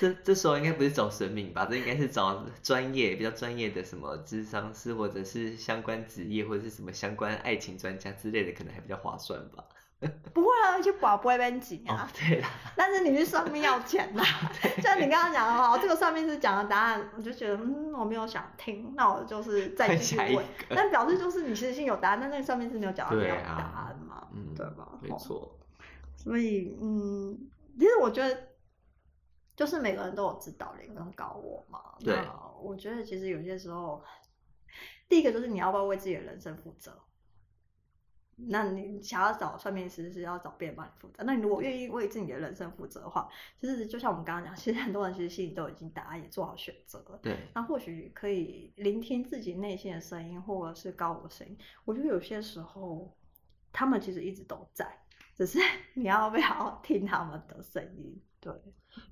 [0.00, 1.66] 这这时候应该不是找神明吧？
[1.68, 9.64] 这应该是找专业比较专业的什么智商师，或者是相关职业，或者是什么相关爱情专家之类的，可能还比较划算吧。
[10.32, 12.08] 不会啊，去保不会被挤啊。
[12.14, 12.48] 对啦。
[12.76, 14.22] 但是你去算命要钱呐。
[14.80, 20.44] 像你刚刚讲的话，这个算命师讲的答案，我就觉得嗯，我没有想听，那我就是再继续问。
[20.70, 24.88] 但表示就是你其实心有答案，但那个算命师没有讲到没有答案嘛，嗯，对吧？
[25.00, 25.58] 没错。
[26.16, 27.36] 所以嗯，
[27.78, 28.48] 其实我觉得，
[29.56, 31.80] 就是每个人都有指导灵跟高我嘛。
[31.98, 32.16] 对。
[32.60, 34.02] 我觉得其实有些时候，
[35.08, 36.92] 第一个就是你要不要为自己的人生负责。
[38.46, 41.24] 那你想要找算命师，是要找别人帮你负责。
[41.24, 43.28] 那你如果愿意为自己的人生负责的话，
[43.60, 47.18] 其实就像我们刚刚讲，其实很多人其实心里都已经答案，也做好选择了。
[47.20, 47.36] 对。
[47.52, 51.58] 那或许可以聆听自己内心的声音，或者是高我的声音。
[51.84, 53.12] 我觉得有些时候，
[53.72, 54.86] 他们其实一直都在，
[55.34, 55.58] 只是
[55.94, 58.20] 你要不要听他们的声音。
[58.40, 58.52] 对。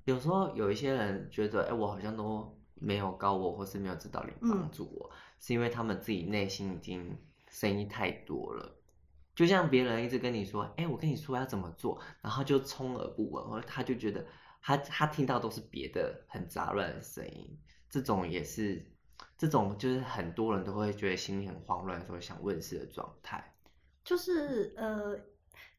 [0.05, 7.17] 有时候有一些人觉得，哎、欸，我好像都没有高我，或是没有指导灵帮助我，嗯，是因为他们自己内心已经
[7.49, 8.73] 声音太多了。
[9.37, 14.25] 就像别人一直跟你说，哎、欸，我跟你说要怎么做，然后就充耳不闻，或者他就觉得
[14.63, 17.55] 他他听到都是别的很杂乱的声音，
[17.87, 18.83] 这种也是，
[19.37, 23.53] 这种就是很多人都会觉得心里很慌乱，所以想问世的状态。
[24.03, 25.15] 就是呃，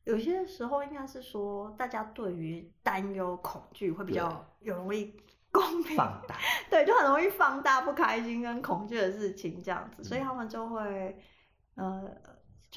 [0.05, 5.13] 有些时候应该是说，大家对于担忧、恐惧会比较有容易
[5.51, 6.37] 共鸣放大，
[6.71, 11.19] 对，就很容易放大不开心跟恐惧的事情这样子，所以他们就会
[11.75, 12.09] 呃。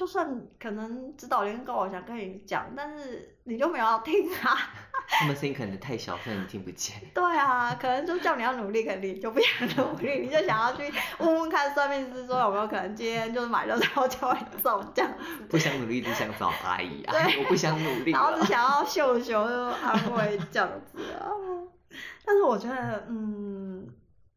[0.02, 4.58] 就算可能指导员跟我想跟你讲，但是你就没有要听啊。
[5.06, 6.96] 他们声音可能太小，所以你听不见。
[7.14, 15.14] 对啊，可能就叫你要努力，可能你就不想努力，你就想要去问问看算命师说有没有可能今天就是买了之后就会中这样。
[15.48, 17.12] 不想努力，只想找阿姨啊！
[17.12, 18.10] 对我不想努力。
[18.10, 21.30] 然后只想要秀秀就安慰这样子啊。
[22.24, 23.86] 但是我觉得，嗯，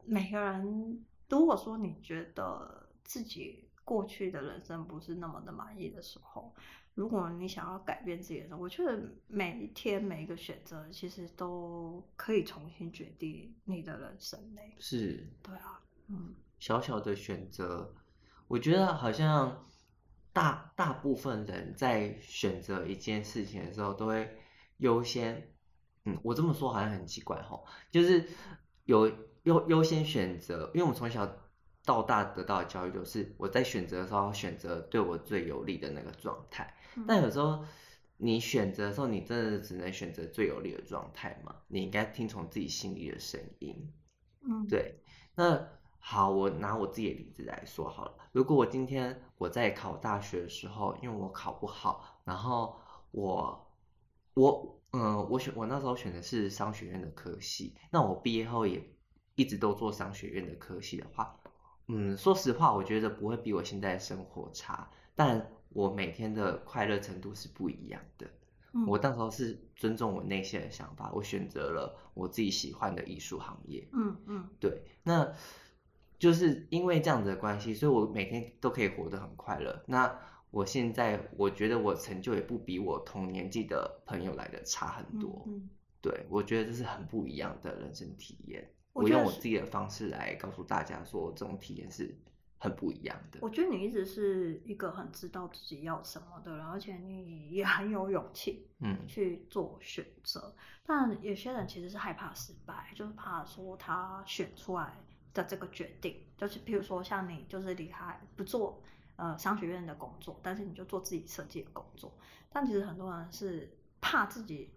[0.06, 6.54] 每个人如果说你觉得自己过去的人生不是那么的满意的时候，
[6.95, 14.76] 如果你想要改变自己的生活，我觉得每一天每一个选择其实都可以重新决定你的人生嘞。
[14.80, 15.32] 是。
[15.41, 16.36] 对啊，嗯。
[16.58, 17.93] 小小的选择，
[18.48, 19.65] 我觉得好像
[20.34, 24.38] 大大部分人在选择一件事情的时候，都会
[24.78, 25.54] 优先，
[26.06, 28.28] 嗯，我这么说好像很奇怪吼，就是
[28.86, 29.12] 有
[29.43, 31.26] 优优先选择，因为我们从小
[31.86, 36.74] 到大得到的教育就是我在选择的时候选择对我最有利的那个状态。
[37.08, 37.63] 但有时候
[38.17, 41.56] 你选择的时候，你真的只能选择最有利的状态吗？
[41.67, 43.93] 你应该听从自己心里的声音。
[44.41, 45.04] 嗯，对。
[45.36, 45.67] 那
[46.00, 48.13] 好，我拿我自己的例子来说好了。
[48.32, 52.80] 如果我今天我在考大学的时候，因为我考不好，然后
[53.12, 53.71] 我
[54.36, 58.82] 我嗯、呃，我选我那时候选的是商学院的科系，那我毕业后也
[59.36, 61.38] 一直都做商学院的科系的话，
[61.88, 65.52] 嗯，说实话，我觉得不会比我现在生活差，但。
[65.76, 68.26] 我每天的快乐程度是不一样的。
[68.71, 73.86] 嗯、我当时候是尊重我内心的想法，我选择了我自己喜欢的艺术行业。
[73.91, 75.34] 嗯嗯，对，那
[76.17, 79.84] 就是因为这样子的关系，所以我每天都可以活得很快乐。
[79.86, 80.17] 那
[80.50, 85.43] 我现在我觉得我成就也不比我同年纪的朋友来的差很多。
[85.48, 85.69] 嗯嗯，
[86.00, 88.65] 对，我觉得这是很不一样的人生体验。
[89.03, 92.17] 我，用我自己的方式来告诉大家说，这种体验是。
[92.58, 93.38] 很不一样的。
[93.43, 100.55] 我觉得你一直是一个很知道自己要什么的人，而且你也很有勇气，嗯，去做选择。
[100.58, 104.97] 嗯、但有些人其实是害怕失败，就是怕说他选出来
[105.31, 108.81] 的这个决定，就是譬如说像你，就是离开不做
[109.17, 112.17] 呃商学院的工作，但是你就做自己设计的工作。
[112.49, 114.73] 但其实很多人是怕自己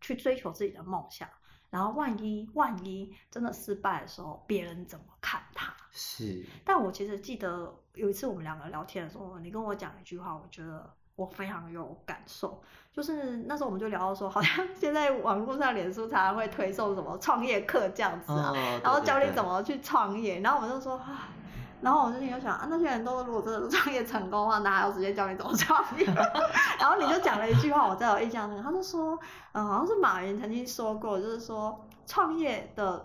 [0.00, 1.28] 去追求自己的梦想。
[1.70, 5.74] 然后万一万一真的失败的时候，别人怎么看他？
[5.90, 6.44] 是。
[6.64, 12.62] 但我其实记得有一次我们两个聊天的时候，你跟我讲一句话，我觉得我非常有感受。
[12.92, 20.40] 就是那时候我们就聊到说，好像 现在网络上脸书常常会推送什么创业课这样子啊，哦、然后教你怎么去创业。
[20.40, 21.14] 然后我们就说，唉。
[21.82, 26.04] 然后我最近就想啊，那些人都如果真的创业成功的话，哪还有时间教你怎么创业？
[26.80, 29.18] 然后你就讲了一句话，我在我印象中，他就说，
[29.52, 33.04] 嗯，好像是马云曾经说过，就是说创业的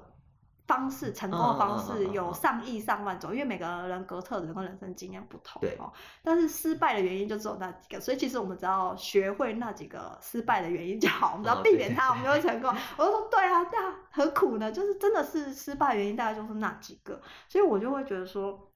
[0.68, 5.78] 方式，成功的方式有上亿上万种，因为每个人格特质跟人生经验不同，对，
[6.24, 12.74] 但是失败的原因就只有那几个，所以其实我们只要学会那几个失败的原因就好，我们只要避免它，我们就会成功。
[12.98, 14.72] 我就说对啊，对啊，何苦呢？
[14.72, 18.68] 就是真的是失败原因，大概就是那几个，所以我就会觉得说。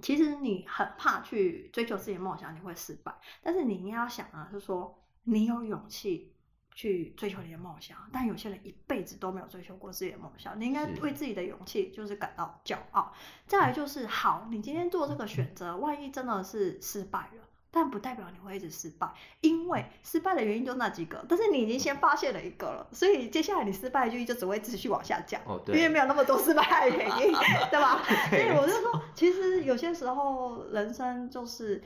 [0.00, 3.12] 其实你很怕去追求自己的梦想，你会失败。
[3.42, 6.32] 但是你应该要想啊，是说你有勇气
[6.78, 7.96] 去追求你的梦想。
[8.12, 13.12] 但有些人一辈子都没有追求过自己的梦想，你应该为自己的勇气就是感到骄傲。
[13.48, 17.42] 再来就是，好，你今天做这个选择，万一真的是失败了。
[17.70, 19.12] 但不代表你会一直失败，
[19.42, 27.30] 因为失败的原因就那几个，但是你已经先发现了一个了，所以接下来你失败的几率就只会持续往下降，因为没有那么多失败的原因，
[27.70, 28.02] 对吧？
[28.30, 31.82] 所以我就说，其实有些时候人生就是，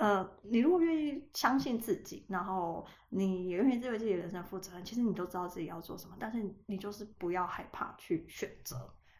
[0.00, 8.76] 呃，你如果愿意相信自己，然后你也愿意为自己的人生负责任，其实你都知道自己要做什么，但是你就是不要害怕去选择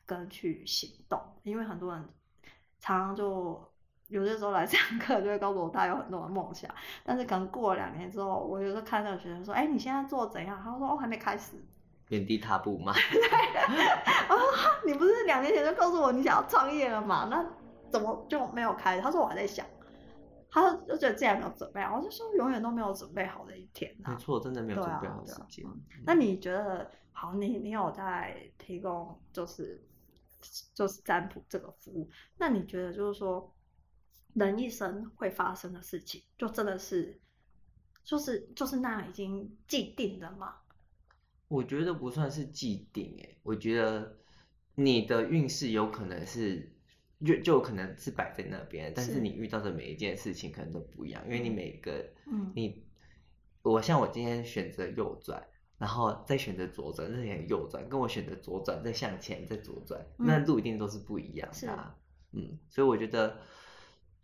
[0.07, 2.05] 跟去行动，因为很多人
[2.81, 3.63] 常常就。
[4.09, 6.69] 有些时候来上课就会告诉我他有很多的梦想，
[7.05, 10.61] 但是可能过了两年之后，我有时候看到学生说，哎、欸，你现在做怎样？
[10.61, 11.53] 他说，哦，还没开始。
[12.09, 12.93] 原地踏步嘛？
[13.13, 13.21] 对。
[14.29, 14.51] 我说，
[14.85, 17.29] 你不是两年前就告诉我你想要创业了吗？
[17.31, 17.47] 那
[17.89, 19.01] 怎么就没有开始？
[19.01, 19.65] 他说我还在想，
[20.51, 21.97] 他就觉得自己还没有准备好。
[21.97, 24.13] 我就说永远都没有准备好的一天、啊。
[24.13, 26.03] 没错，真的没有准备好的时间、啊嗯。
[26.05, 29.83] 那你觉得，好，你你有在提供就是
[30.75, 32.11] 就是占卜这个服务？
[32.39, 33.53] 那你觉得就是说？
[34.35, 37.21] 人一生会发生的事情，就真的是，
[38.05, 40.55] 就是就是那样已经既定的吗？
[41.49, 44.17] 我觉得不算是既定诶，我觉得
[44.77, 46.73] 你的运势有可能是，
[47.25, 52.85] 就就可能是摆在那边，但是你遇到的每一件事情可能都不一样，因为你每个，嗯，你，
[53.63, 55.43] 我像我今天选择右转，
[55.79, 61.97] 然后再选择左转，那也右转，跟我选择左转再向前再左转，那路一定都是不一样的啊，
[62.33, 63.37] 嗯，所以我觉得。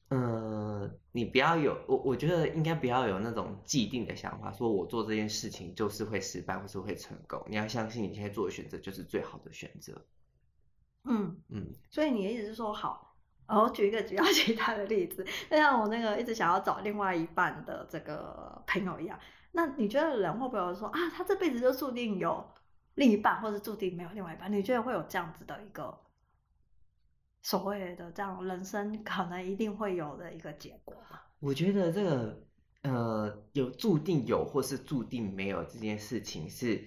[0.09, 7.45] 呃，你不要有我，我觉得应该不要有那种既定的想法，说我做这件事情就是会失败或是会成功。
[7.49, 10.01] 你要相信你现在做的选择就是最好的选择。
[11.07, 19.19] 嗯嗯，所以你的意思是说好，然后举一个比较 其他的例子，就像我那个一直想要找另外一半的这个朋友一样，
[19.53, 22.45] 那你觉得人会不会说啊，他这辈子就注定有
[22.95, 24.53] 另一半，或者注定没有另外一半？
[24.53, 25.99] 你觉得会有这样子的一个？
[27.43, 31.21] 所谓的这样人生可能一定会有的一个结果吗。
[31.39, 32.43] 我觉得这个
[32.83, 36.85] 呃，有注定有或是注定没有这件事情，是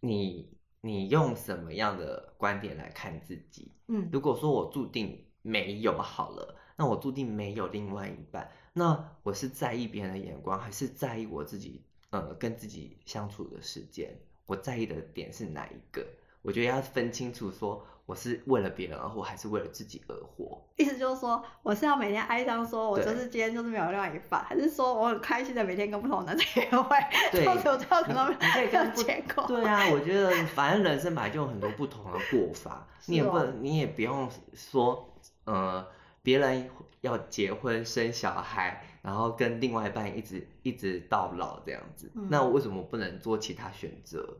[0.00, 3.72] 你你用什么样的观点来看自己？
[3.88, 14.14] 嗯，如果说我注定没有好了，那我注定没有另外一半，那我是在意别人的眼光，还是在意我自己呃跟自己相处的时间？
[14.44, 16.06] 我在意的点是哪一个？
[16.42, 17.86] 我觉得要分清楚说。
[18.06, 20.62] 我是为了别人而活，还是为了自己而活？
[20.76, 26.96] 意思就是说，我是要每天哀伤，说我就是今天就是没有另外一半，还是说我很开心的每天跟不同的男生约会？
[27.32, 29.46] 对，有这样可能你可以跟结果。
[29.46, 35.86] 对啊，我觉得反正人生本来就有很多不同的过法， 你也不能，你也不用说，呃，
[36.22, 36.68] 别人
[37.00, 44.36] 要结婚生小孩，然后跟另外一半一直一直到老这样子，嗯、那我为什么不能做其他选择？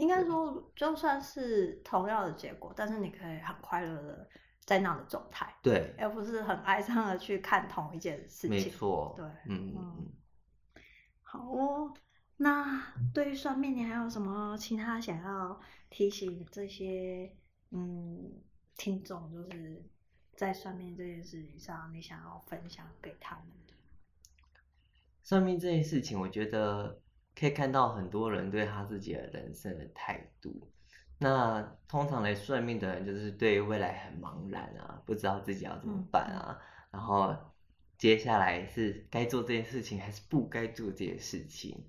[0.00, 4.28] 应该说，就算是同样的结果，但是你可以很快乐的
[4.64, 8.50] 在那样的状态，对，而不是很哀伤的去看同一件事情。
[8.50, 10.12] 没错，对，嗯嗯。
[11.22, 11.94] 好哦，
[12.38, 17.30] 那对于算命，你还有什么其他想要提醒这些
[17.70, 18.40] 嗯
[18.78, 19.84] 听众，就是
[20.34, 23.74] 在算命这件事情上，你想要分享给他们的？
[25.22, 27.00] 算命这件事情，我觉得。
[27.40, 30.68] 可以看到很多人对他自己的人生的态度。
[31.16, 36.58] 那通常来算命的人，就是对未来很茫然啊，不知道自己要怎么办啊。
[36.58, 37.34] 嗯、然后
[37.96, 41.82] 接下来是该做这件事情，还是不该做这件事情。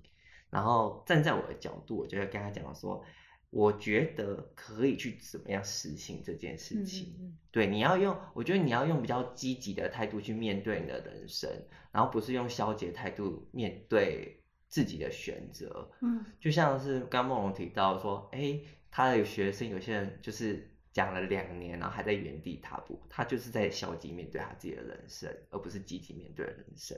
[0.48, 3.04] 然后站在我的角度，我就会跟他讲说，
[3.50, 7.14] 我觉得可以去怎么样实行这件事情。
[7.18, 11.50] 嗯嗯对，你要用，我觉得你要用比较积极的态度去面对你的人生，
[11.90, 14.38] 然后不是用消极的态度面对。
[14.72, 26.96] 自己的选择，嗯，就像是刚梦龙提到说，哎、欸，他的学生有些人就是讲了两年，然后还在原地踏步，他就是在消极面对他自己的人生，而不是积极面对人生。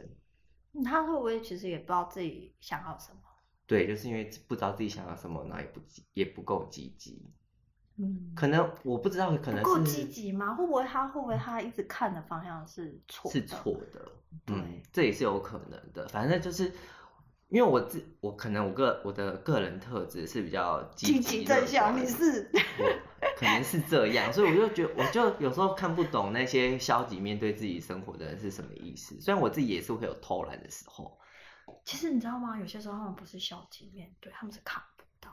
[0.85, 3.19] 他会不会其实也不知道自己想要什么？
[3.67, 5.81] 对，就是因为不知道自己想要什么，然后也不
[6.13, 7.29] 也不够积极。
[7.97, 10.55] 嗯，可能我不知道，可能够积极吗？
[10.55, 13.29] 会不会他会不会他一直看的方向是错？
[13.33, 14.13] 是错的，
[14.47, 16.07] 对嗯，这也是有可能的。
[16.07, 16.73] 反正就是。
[17.55, 22.51] 因为我自我可能我个我的个人特质是比较积极正向，你是
[23.39, 29.21] 可能是这样，所以我就觉得我就有时候看不懂那些消极面对自己生活的人是什么意思。
[29.21, 31.17] 虽然我自己也是会有偷懒的时候，
[31.85, 32.59] 其实你知道吗？
[32.59, 35.33] 有些时候他们不是消极面对，他们是看不到。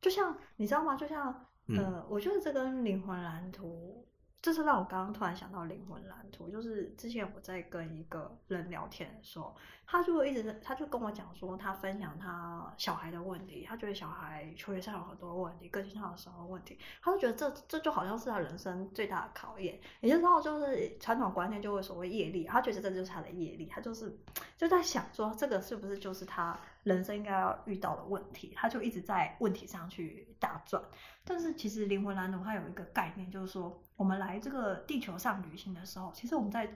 [0.00, 0.96] 就像你知道吗？
[0.96, 1.26] 就像
[1.68, 4.04] 呃，嗯、我觉得这跟灵魂蓝图。
[4.44, 19.80] 这是让我刚刚突然想到灵魂蓝图，就是之前我在跟一个人聊天的时候，他就一直他就跟我讲说，他分享他小孩的问题，他觉得小孩求学上有很多问题，个性上有什么问题，他就觉得这这就好像是他人生最大的考验。
[20.02, 24.14] 也就是说，就是传统观念就会所谓业力，他觉得这就是他的业力，他就是
[24.58, 28.52] 就在想说，这个是不是就是他人生应该要遇到的问题？
[28.54, 30.82] 他就一直在问题上去打转。
[31.24, 33.82] 但是其实灵魂蓝图它有一个概念，就是说。
[33.96, 36.68] 我们来这个地球上旅行的时候，其实我们在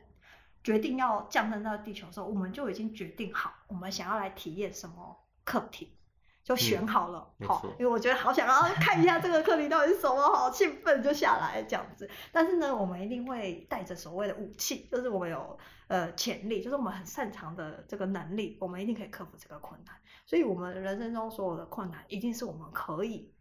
[0.62, 5.96] 决定要降生到地球的时候，我们就已经决定好我们想要来体验什么课题，
[6.44, 7.28] 就选好了。
[7.46, 12.08] 好、嗯，因为我觉得好想要 看一下这个课题到底是什么，好兴奋就下来这样子。
[12.32, 15.58] 但是呢，我们一定会带着所谓的武器，就是我们有
[15.88, 19.94] 呃潜力，就是我们很擅长的这个能力，我们一定可以克服这个困难。
[20.26, 23.32] 所以，我们人生中所有的困难，一定是我们可以。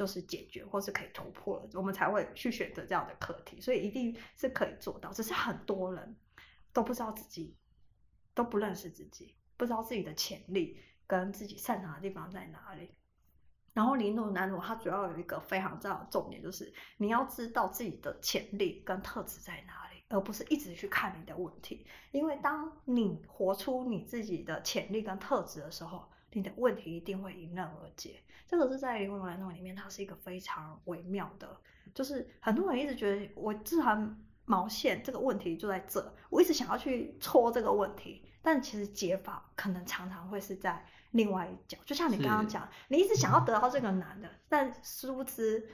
[0.00, 5.12] 就是解决或是可以突破了，我们才会去选择这样的课题，所以一定是可以做到。
[5.12, 6.16] 只是很多人
[6.72, 7.54] 都不知道自己，
[8.32, 12.94] 都不认识自己，不知道自己的潜力跟自己擅长的地方在哪里。
[13.74, 21.86] 然后灵魂蓝图它主要有一个非常重要的重点，就是你要知道自己的潜力跟特质在哪里，而不是一直去看你的问题。
[22.10, 28.16] 因为当你活出你自己的潜力跟特质的时候，你的问题一定会迎刃而解。
[28.46, 31.56] 这个是在灵魂蓝图里面，它是一个非常微妙的，
[31.94, 41.78] 就是很多人一直觉得我自然毛线这个问题就在这，我一直想要去戳这个问题，但其实解法可能常常会是在另外一角。
[41.84, 45.64] 就像你刚刚讲，你一直想要得到这个男的，但殊不知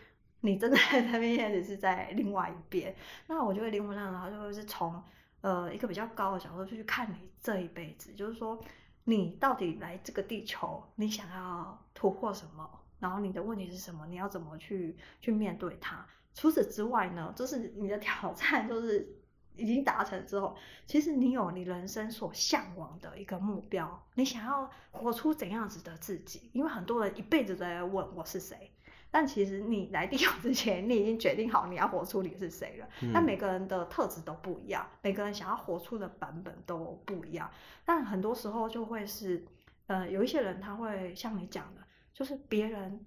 [0.42, 2.94] 你真的 在那边，只是在另外一边。
[3.26, 5.02] 那我觉得灵魂上的话，就会是从
[5.40, 8.62] 呃一个比较高的角度去看你这一辈子，就是说
[9.08, 16.04] 你到底来这个地球，你想要突破什么，然后你的问题是什么，你要怎么去去面对它。
[16.34, 19.08] 除此之外呢，就是你的挑战，就是
[19.54, 26.50] 已经达成之后，其实你有你人生所向往的一个目标，你想要活出怎样子的自己？
[26.52, 28.72] 因为很多人一辈子都在问我是谁，
[29.10, 32.88] 但其实你来地球之前，你已经决定好你要活出你是谁了。
[33.12, 37.50] 那每个人的特质都不一样，每个人想要活出的版本都不一样。
[37.84, 39.44] 但很多时候就会是，
[39.86, 41.80] 呃，有一些人他会像你讲的，
[42.12, 43.04] 就是别人。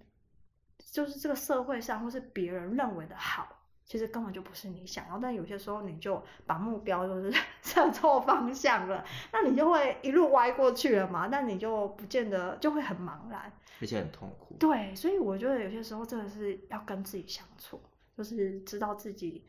[0.92, 3.59] 就是这个社会上或是别人认为的好，
[3.90, 5.18] 其实根本就不是你想要。
[5.18, 7.34] 但有些时候你就把目标就是
[7.64, 11.28] 设错方向了，那你就会一路歪过去了嘛。
[11.32, 14.56] 那你就不见得就会很茫然，而且很痛苦。
[14.60, 17.82] 对，所以我觉得有些时候真的是要跟自己相处，
[18.16, 19.44] 就是知道自己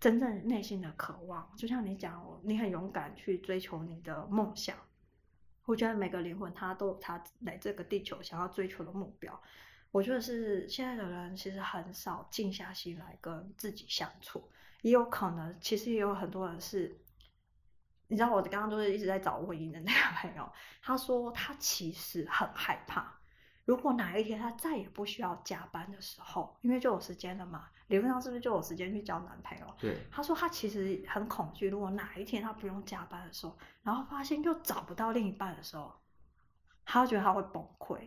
[0.00, 1.46] 真正内心的渴望。
[1.54, 4.74] 就像你讲，你很勇敢去追求你的梦想。
[5.66, 9.38] 我觉得每个灵魂他都有他来这个地球想要追求的目标。
[9.94, 14.42] 我觉得是现在的人其实很少静下心来跟自己相处，
[14.82, 17.00] 也有可能其实也有很多人是，
[18.08, 20.50] 你知道我刚刚就是一直在找婚姻的那个朋友，
[20.82, 23.20] 他说他其实很害怕，
[23.66, 29.74] 如果哪一天他再也不需要加班的时候，因为就有时间了嘛，理论上是不是就有时间去交男朋友？
[29.78, 29.96] 对。
[30.10, 35.94] 他说他其实很恐惧，如果哪一天他不用加班的时候，然后发现又找不到另一半的时候，
[36.84, 38.00] 他觉得他会崩溃，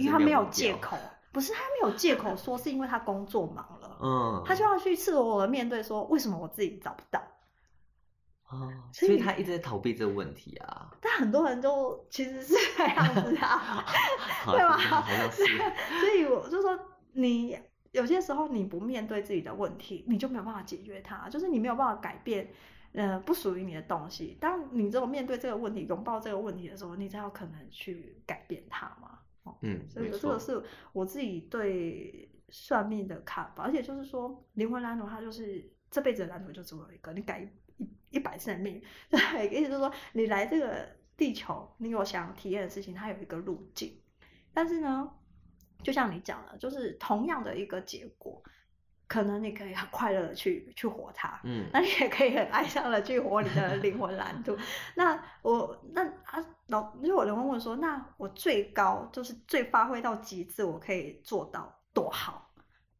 [0.00, 0.98] 因为他没有借口。
[1.32, 7.22] 不是他没有借口说是因为他工作忙了，嗯，他就要去赤裸裸的面对说，为什么我自己找不到？
[8.50, 10.90] 哦，所以他一直在逃避这个问题啊。
[11.02, 13.84] 但很多人都其实是这样子啊，
[14.50, 14.76] 对吧？
[14.78, 15.44] 好像是。
[16.00, 16.78] 所以我就说，
[17.12, 17.58] 你
[17.92, 22.50] 有些时候你不面对自己的问题，你就没有办法解决它，就是你没有办法改变，
[22.92, 24.38] 呃，不属于你的东西。
[24.40, 29.18] 当你这种面对这个问题、拥抱这个问题的时候，你才有可能去改变它嘛。
[29.62, 37.40] 嗯，所以这个是我自己对算命的看法，而且就是说灵魂蓝图它就是这辈子的蓝图就只有一个，你改
[37.76, 38.80] 一一百次的命，
[39.10, 44.00] 对，意思就是说你来这个地球，你有想体验的事情，它有一个路径，
[44.52, 45.10] 但是呢，
[45.82, 48.42] 就像你讲的，就是同样的一个结果。
[49.08, 54.54] 可能你可以很快乐的去去活它，嗯， 那你也可以很哀伤的去活你的灵魂蓝图。
[54.94, 62.52] 那我那啊老，因为我灵魂问说，那我最高就是最发挥到极致，我可以做到多好？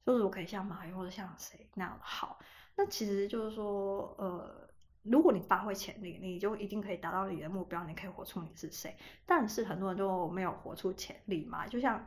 [0.06, 2.38] 就是我可以像马云或者像谁那样好？
[2.74, 4.66] 那其实就是说，呃，
[5.02, 8.96] 如果你发挥潜力，你就一定可以达到你的目标，你可以活出你是谁。
[9.26, 12.02] 但是很多人就没有活出潜力嘛，就像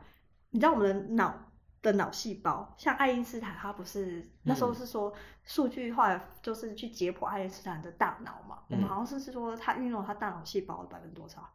[0.50, 1.51] 你知道我们的脑。
[1.82, 5.12] 的脑细胞，像爱因斯坦，他不是那时候是说
[5.42, 8.60] 数据化，就是去解剖爱因斯坦的大脑嘛。
[8.68, 11.46] 嗯、我们好像是是说他运用他大脑细胞的百分之多少？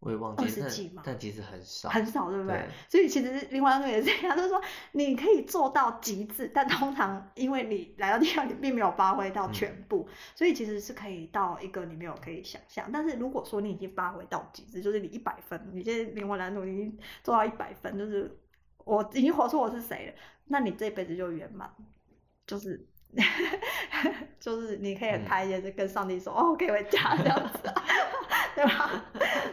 [0.00, 0.48] 我也忘记了。
[0.48, 1.02] 二十几嘛。
[1.04, 1.88] 但其实很少。
[1.88, 2.56] 很少，对不对？
[2.56, 2.68] 对。
[2.90, 4.60] 所以其实灵魂也是这样，就是说
[4.92, 12.90] 你可以做到极致，但通常因为你来到地方，你并没有发挥到全部，嗯、所以其实是可以到一个你没有可以想象。
[12.92, 18.39] 但是如果说你已经发挥到极致，就是你一百分，你现在灵魂蓝图已经做到一百分，就是。
[18.84, 20.14] 我已经活出我是谁了，
[20.46, 21.70] 那你这辈子就圆满，
[22.46, 22.86] 就是
[24.40, 27.72] 就是你可以开一些跟上帝说，嗯、哦，给我家这样子，
[28.54, 29.04] 对吧？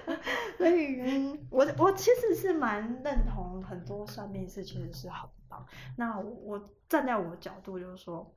[0.58, 5.66] 所以，嗯，我我其实是蛮认同很多算命师其实是很棒。
[5.98, 8.36] 那我，我站在我的角度就是说，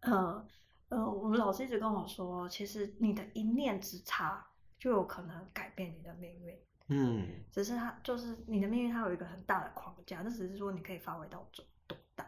[0.00, 0.46] 呃
[0.90, 4.46] 呃，我们老师一直跟我说，其实你的一念之差
[4.78, 6.56] 就有可能改变你的命运。
[6.88, 12.26] 嗯，只是它就是你的命运，它有一个很大的框架，那只是说你可以发挥到多多大，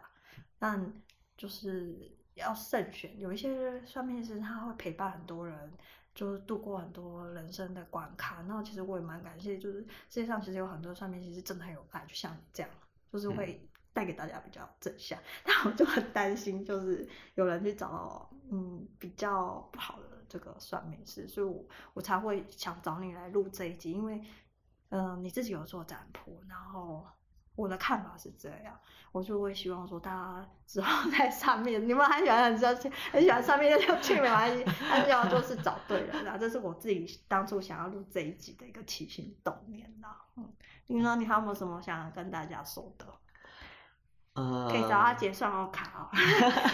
[0.57, 0.91] 但
[1.37, 3.19] 就是要慎选。
[3.19, 5.71] 有一些算命师他会陪伴很多人，
[6.15, 8.41] 就是度过很多人生的关卡。
[8.47, 12.71] 那其实我也蛮感谢，就是世界上其实有很多算命师是真的很有爱，就像你这样，
[13.13, 15.19] 就是会带给大家比较正向。
[15.19, 24.19] 嗯、 但我就很担心，就是有人去找到嗯比较不好的这个算命师，所以我我才会想找你来录这一集，因为。
[24.89, 27.05] 嗯、你自己有做展铺，然后
[27.55, 28.79] 我的看法是这样，
[29.11, 32.75] 我就会希望说大家之后 在上面，你们很喜欢很喜欢
[33.11, 40.25] 很喜欢上面就去没关系，但是要就是找对人啦，这是我自己当初想要录这一集的一个起心动念啦。
[40.35, 40.53] 嗯，
[40.85, 43.05] 你说你还有没有什么想跟大家说的？
[44.37, 46.07] 呃，可以找他结算哦卡哦。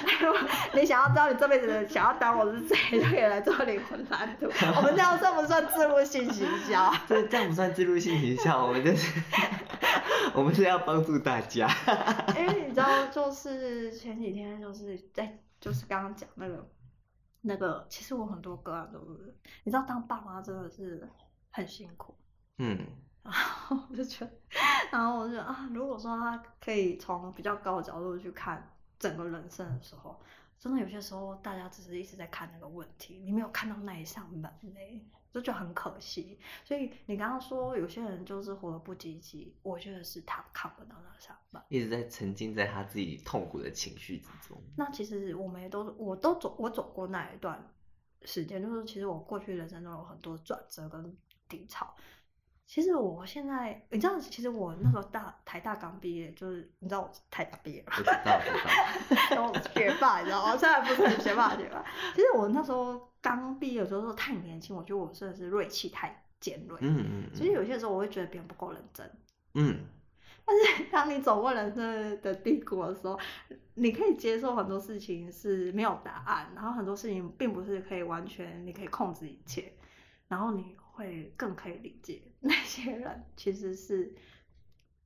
[0.76, 4.48] 你想要知道你这辈子想要当我是谁，就可以来做灵魂蓝图。
[4.76, 6.94] 我们这样算不算自入性行销？
[7.08, 9.22] 这这样不算自入性行销，我们就是
[10.36, 11.70] 我们是要帮助大家。
[12.38, 16.70] 因为你知道，就是前几天就是在就是刚刚讲那个
[17.42, 19.34] 那个，其实我很多个案都是，
[19.64, 21.10] 你知道当爸妈真的是
[21.52, 22.14] 很辛苦。
[22.58, 22.86] 嗯。
[23.24, 24.32] 然后我就觉得，
[24.92, 30.20] 然后我就啊，如果说他可以从比较高的角度去看整个人生的时候，
[30.60, 35.06] 真的有些时候大家只是一直在看那个问题，你没有看到那一扇门嘞。
[35.32, 44.62] 这就很可惜，所以你刚刚说有些人就是活得不积极，我觉得是他看不到那扇门，一直在沉浸在他自己痛苦的情绪之中。
[44.78, 47.68] 那其实我们也都，我都走，我走过那一段
[48.22, 51.18] 时间，就是其实我过去人生中有很多转折跟
[51.50, 51.92] 低潮。
[52.66, 57.94] 其实我现在，你知道，其实我那时候大台大刚毕业，就是你知道我台大毕业吗？
[57.98, 59.22] 我知道，我知道。
[59.36, 60.52] 然后学霸，你知道吗？
[60.58, 61.84] 现在不是学霸学霸。
[62.16, 66.78] 其实我那时候刚毕业的时候太年轻，我觉得我真的是锐气太尖锐。
[66.82, 67.30] 嗯嗯。
[67.34, 69.12] 其实有些时候我会觉得别人不够认真。
[69.54, 69.86] 嗯。
[70.46, 73.20] 但是当你走过人生的低谷的时候，
[73.76, 79.74] 你可以接受很多事情是没有答案，然后很多事情并不是可以完全你可以控制一切，
[80.28, 80.76] 然后你。
[80.96, 84.16] 会更可以理解那些人，其实是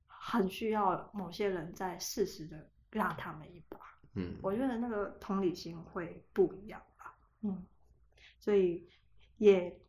[0.06, 3.80] 很需要某些人在适时的拉他们一把。
[4.16, 7.18] 嗯，我觉得那个同理心会不一样吧。
[7.44, 7.66] 嗯，
[8.38, 8.86] 所以
[9.38, 9.80] 也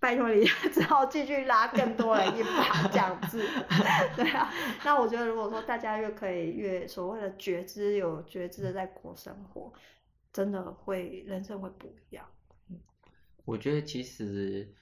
[0.00, 3.38] 拜托你 只好继续拉更多人一把这样子。
[4.16, 4.52] 对啊，
[4.84, 9.72] 那我觉得如果说大家越可以越所谓的觉知，有觉知的在过生活，
[10.32, 12.28] 真的会人生会不一样。
[12.70, 12.80] 嗯，
[13.44, 14.74] 我觉得其实。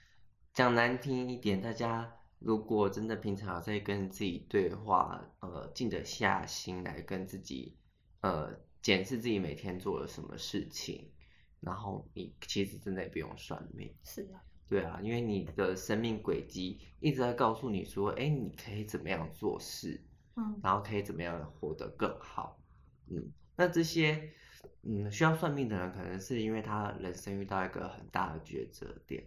[0.56, 7.76] 讲难听一点，大家如果真的平常在跟自己对话，呃，静得下心来跟自己，
[8.22, 11.12] 呃，检视自己每天做了什么事情，
[11.60, 13.94] 然后你其实真的也不用算命。
[14.02, 14.40] 是啊。
[14.66, 20.02] 对啊，因为你的生命轨迹一直在告诉你说，哎，你可以怎么样做事，
[20.36, 22.58] 嗯，然后可以怎么样活得更好，
[23.10, 24.32] 嗯，那这些，
[24.84, 29.22] 嗯，需要算命的人，可能是因为他人生遇到一个很大的抉择点。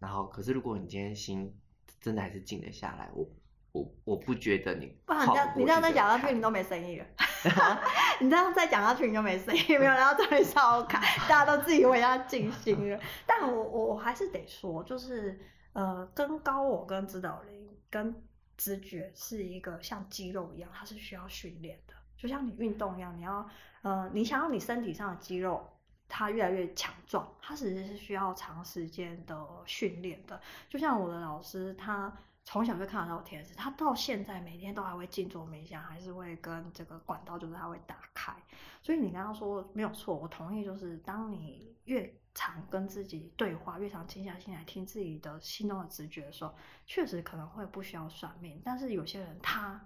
[0.00, 1.54] 然后，可是如果你今天心
[2.00, 3.28] 真的还是静得下来，我
[3.72, 7.06] 我我不觉得你不然你这样你这样再讲下去，你都没生意了。
[8.18, 12.98] 你这样再讲下去，你就没生意，没有人要找你烧卡，大家都自以为要静心了。
[13.26, 15.38] 但我我还是得说，就是
[15.74, 18.14] 呃，跟高我跟指导灵跟
[18.56, 23.46] 直觉是一个像肌肉一样，它是需要训练的，就像你运动一样，你要
[23.82, 25.66] 呃，你想要你身体上的肌肉。
[26.10, 30.38] 他越来越强壮，他其实是需要长时间的训练的。
[30.68, 32.12] 就像我的老师，他
[32.44, 38.34] 从小就看得到天使，他到现在每天都还会静坐冥想，还是会跟这个管道，就是他会打开。
[38.82, 46.54] 所以你刚刚说没有错，我同意，就是当你越常跟自己对话，越常静下心来听自己的心中的直觉的时候，
[46.86, 48.60] 确实可能会不需要算命。
[48.64, 49.80] 但是有些人他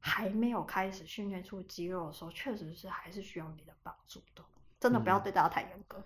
[0.00, 4.42] 还没有开始训练出肌肉的时候，确实是还是需要你的帮助的。
[4.80, 6.02] 真的不要对大家太严格。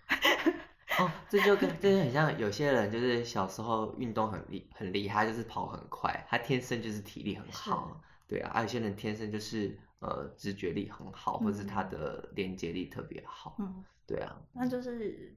[0.47, 0.55] 嗯。
[0.99, 7.99] 哦，这就跟 这就很像有些人就是小时候运动很厉很厉害，就是跑很快，他天生就是体力很好。
[8.29, 13.57] 对啊，还有些人天生就是呃直觉力很好，或者是他的连接力特别好。
[13.59, 14.37] 嗯，对啊。
[14.53, 15.35] 那就是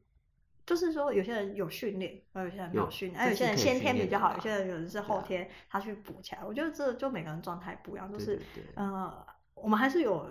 [0.65, 6.43] 就是说有些人有训练，而有些人没有训练，而有些人先天比较好，有些人有的是后天他去补起来。
[6.43, 8.41] 我觉得这就每个人状态不一样，就是
[8.73, 10.29] 呃我们还是有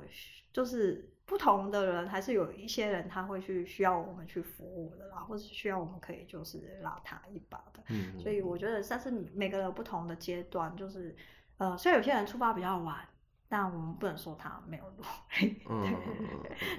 [0.52, 1.11] 就是。
[1.26, 7.82] 不同的人还是有一些人他会去需要我们去服务的啦，或是需要我们可以就是拉他一把的。
[7.88, 11.16] 嗯，所以我觉得，但是每个人不同的阶段，就是
[11.56, 13.08] 呃，虽然有些人出发比较晚，
[13.48, 15.02] 但我们不能说他没有努
[15.40, 15.62] 力。
[15.70, 15.96] 嗯，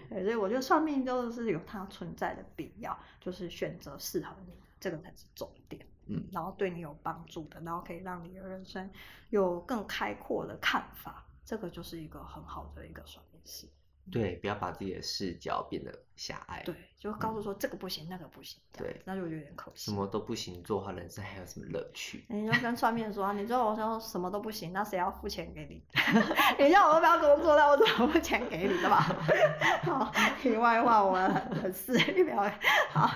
[0.10, 5.84] 对，所以我觉得算命就是有它存在的必要，就是选择适合你，这个才是重点。
[6.08, 8.88] 嗯，然后对你有帮助的，然后可以让你的人生
[9.32, 13.68] 有更开阔的看法，这个就是一个很好的一个算命师。
[14.12, 16.62] 对，不要把自己的视角变得狭隘。
[16.64, 18.60] 对，就告诉说这个不行，嗯、那个不行。
[18.72, 19.90] 对，那就有点可惜。
[19.90, 22.24] 什么都不行做的话，人生还有什么乐趣？
[22.30, 25.84] 你就跟算命说，你说我说什么都不行，那谁要付钱给你？
[26.64, 29.02] 你叫我都不要工作，那我怎么付钱给你的吧？
[29.84, 31.16] 好，题外话，我
[31.62, 32.60] 很私欲表演。
[32.92, 33.10] 好，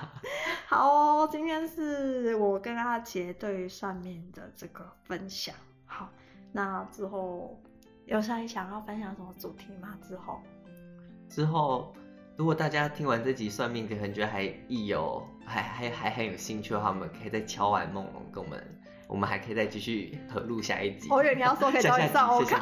[0.65, 5.53] 好、哦，今天是我跟阿杰对于算命的这个分享。
[5.85, 6.09] 好，
[6.51, 7.61] 那之后
[8.05, 9.97] 有谁想要分享什么主题吗？
[10.01, 10.41] 之后？
[11.29, 11.93] 之后，
[12.35, 21.07] 如果大家听完这集算命，可能觉得还意有还还还很有兴趣的话，我们可以再敲完梦龙跟我们，我们还可以再继续合录下一集。
[21.11, 22.59] 我以为你要说可以 找你上欧卡。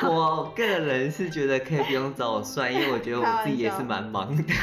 [0.08, 4.42] 我个人是觉得可以不用找我算，因为我觉得我自己也是蛮忙的。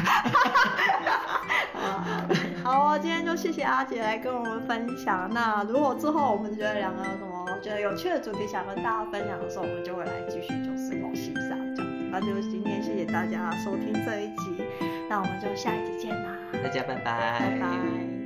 [2.63, 5.29] 好，好，今天就谢谢阿杰来跟我们分享。
[5.31, 11.46] 那如果之后我们觉得两个有什么觉得有趣的主题想跟大家分享的时候，我们就会来继续就是东西上这样子。
[12.19, 14.63] 那就今天谢谢大家收听这一集，
[15.07, 18.16] 那我们就下一集见啦，大家拜拜，拜拜。